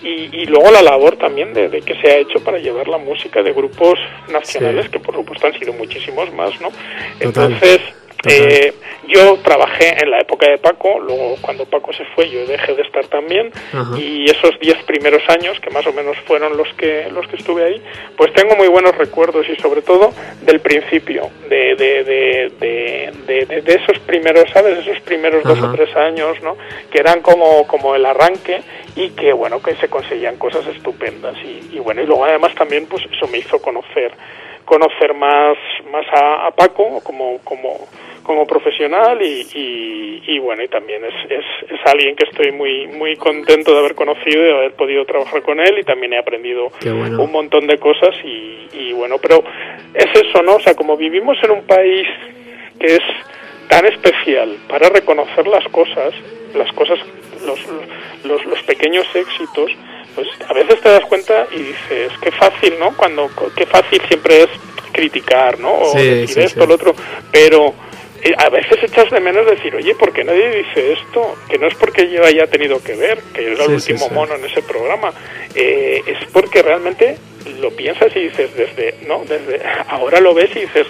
[0.02, 2.98] Y, y luego la labor también de, de que se ha hecho para llevar la
[2.98, 3.98] música de grupos
[4.31, 4.90] nacionales, Sí.
[4.93, 6.68] que por supuesto han sido muchísimos más, ¿no?
[6.68, 7.81] Total, Entonces.
[8.24, 8.72] Eh,
[9.09, 12.82] yo trabajé en la época de Paco, luego cuando Paco se fue yo dejé de
[12.82, 13.97] estar también, Ajá.
[13.98, 17.64] y esos diez primeros años, que más o menos fueron los que, los que estuve
[17.64, 17.82] ahí,
[18.16, 20.12] pues tengo muy buenos recuerdos y sobre todo
[20.43, 22.05] del principio, de, de,
[22.59, 24.78] de, de, esos primeros, ¿sabes?
[24.78, 26.56] Esos primeros dos o tres años, ¿no?
[26.90, 28.62] Que eran como, como el arranque
[28.97, 31.36] y que, bueno, que se conseguían cosas estupendas.
[31.44, 34.12] Y, y bueno, y luego además también, pues eso me hizo conocer
[34.64, 35.56] conocer más
[35.93, 37.86] más a, a Paco como como
[38.27, 42.89] como profesional y, y, y bueno y también es, es, es alguien que estoy muy
[42.89, 46.19] muy contento de haber conocido y de haber podido trabajar con él y también he
[46.19, 47.23] aprendido bueno.
[47.23, 49.43] un montón de cosas y, y bueno pero
[49.94, 52.07] es eso no o sea como vivimos en un país
[52.81, 53.03] que es
[53.69, 56.12] tan especial para reconocer las cosas
[56.55, 56.98] las cosas
[57.47, 57.61] los,
[58.24, 59.70] los, los pequeños éxitos
[60.16, 64.43] pues a veces te das cuenta y dices qué fácil no cuando qué fácil siempre
[64.43, 64.48] es
[64.93, 66.66] criticar no o Sí, decir sí, esto sí.
[66.69, 66.94] lo otro
[67.31, 67.74] pero
[68.36, 71.36] a veces echas de menos decir, oye, ¿por qué nadie dice esto?
[71.48, 74.09] Que no es porque yo haya tenido que ver, que era el Sí, sí, último
[74.09, 74.15] sí.
[74.15, 75.12] mono en ese programa,
[75.55, 77.19] eh, es porque realmente
[77.61, 80.86] lo piensas y dices, desde, no, desde ahora lo ves y dices,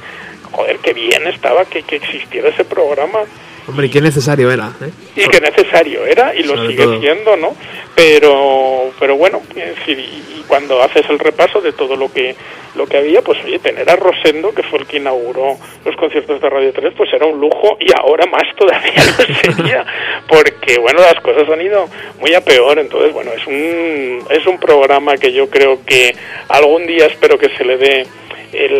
[0.53, 3.21] joder, qué bien estaba que, que existiera ese programa
[3.69, 4.91] Hombre, y qué necesario era, ¿eh?
[5.17, 7.01] y que necesario era y lo Sobre sigue todo.
[7.01, 7.57] siendo, ¿no?
[7.95, 12.35] Pero, pero bueno, decir, y y cuando haces el repaso de todo lo que
[12.75, 16.41] lo que había, pues oye, tener a Rosendo, que fue el que inauguró los conciertos
[16.43, 19.87] de Radio 3, pues era un lujo y ahora más todavía lo sería,
[20.29, 21.89] porque bueno, las cosas han ido
[22.21, 26.15] muy a peor, entonces bueno, es un es un programa que yo creo que
[26.49, 28.07] algún día espero que se le dé
[28.59, 28.73] el,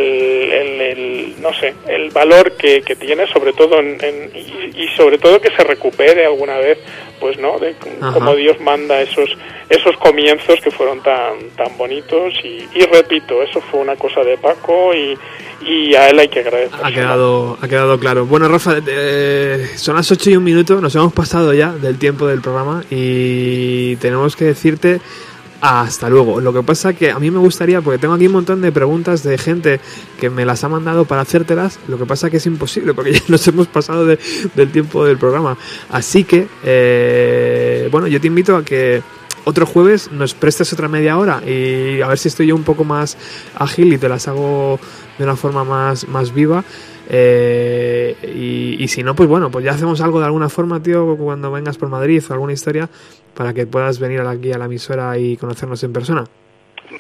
[0.53, 4.89] el- el- no sé el valor que, que tiene sobre todo en, en- y, y
[4.97, 6.79] sobre todo que se recupere alguna vez
[7.21, 8.13] pues no de Ajá.
[8.13, 9.31] como Dios manda esos
[9.69, 14.37] esos comienzos que fueron tan tan bonitos y, y repito eso fue una cosa de
[14.39, 15.17] Paco y,
[15.67, 18.27] y a él hay que agradecer Ha quedado, ha quedado claro.
[18.27, 22.27] Bueno, Rafa, eh, son las 8 y un minuto, nos hemos pasado ya del tiempo
[22.27, 25.01] del programa y tenemos que decirte
[25.61, 26.41] hasta luego.
[26.41, 29.23] Lo que pasa que a mí me gustaría, porque tengo aquí un montón de preguntas
[29.23, 29.81] de gente
[30.21, 33.21] que me las ha mandado para hacértelas, lo que pasa que es imposible porque ya
[33.29, 34.19] nos hemos pasado de-
[34.55, 35.57] del tiempo del programa.
[35.91, 39.03] Así que, eh, bueno, yo te invito a que
[39.45, 42.83] otro jueves nos prestes otra media hora y a ver si estoy yo un poco
[42.85, 43.17] más
[43.55, 44.81] ágil y te las hago
[45.19, 46.65] de una forma más, más viva.
[47.09, 51.17] Eh, y, y si no, pues bueno, pues ya hacemos algo de alguna forma, tío,
[51.17, 52.89] cuando vengas por Madrid o alguna historia
[53.35, 56.25] para que puedas venir aquí a la emisora y conocernos en persona.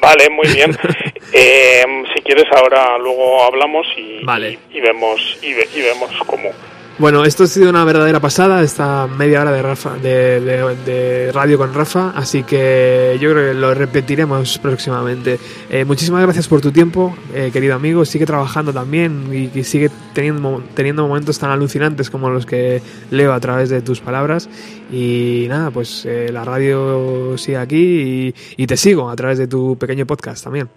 [0.00, 0.76] vale muy bien
[1.32, 1.84] Eh,
[2.14, 4.58] si quieres ahora luego hablamos y, Vale.
[4.72, 6.50] y, y vemos y, y vemos cómo
[6.98, 11.74] Bueno, esto ha sido una verdadera pasada, esta media hora de, Rafa, de, radio con
[11.74, 15.36] Rafa, así que yo creo que lo repetiremos próximamente.
[15.68, 18.06] Eh, muchísimas gracias por tu tiempo, eh, querido amigo.
[18.06, 23.34] Sigue trabajando también y, y sigue teniendo, teniendo momentos tan alucinantes como los que leo
[23.34, 24.48] a través de tus palabras.
[24.90, 29.46] Y nada, pues eh, la radio sigue aquí y, y te sigo a través de
[29.46, 30.70] tu pequeño podcast también.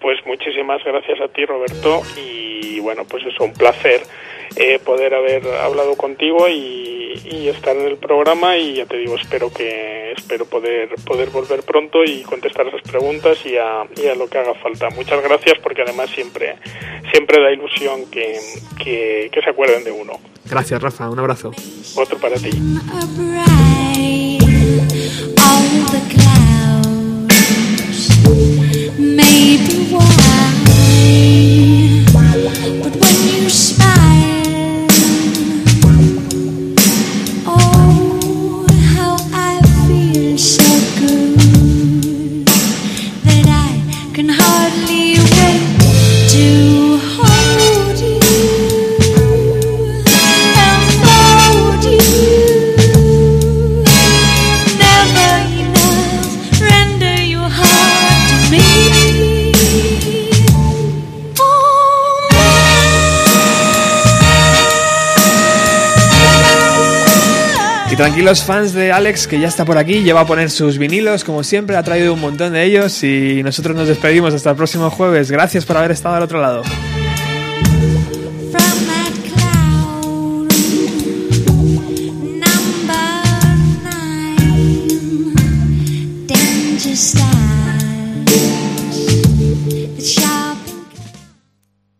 [0.00, 4.02] Pues muchísimas gracias a ti, Roberto, y bueno, pues es un placer
[4.54, 9.16] eh, poder haber hablado contigo y, y estar en el programa y ya te digo,
[9.16, 14.14] espero que espero poder poder volver pronto y contestar esas preguntas y a, y a
[14.14, 14.88] lo que haga falta.
[14.90, 16.56] Muchas gracias porque además siempre
[17.12, 18.38] siempre da ilusión que,
[18.82, 20.14] que, que se acuerden de uno.
[20.48, 21.10] Gracias, Rafa.
[21.10, 21.52] Un abrazo.
[21.96, 22.50] Otro para ti.
[28.98, 30.25] maybe one
[67.96, 71.42] Tranquilos fans de Alex, que ya está por aquí, lleva a poner sus vinilos, como
[71.42, 75.30] siempre, ha traído un montón de ellos y nosotros nos despedimos hasta el próximo jueves.
[75.30, 76.62] Gracias por haber estado al otro lado.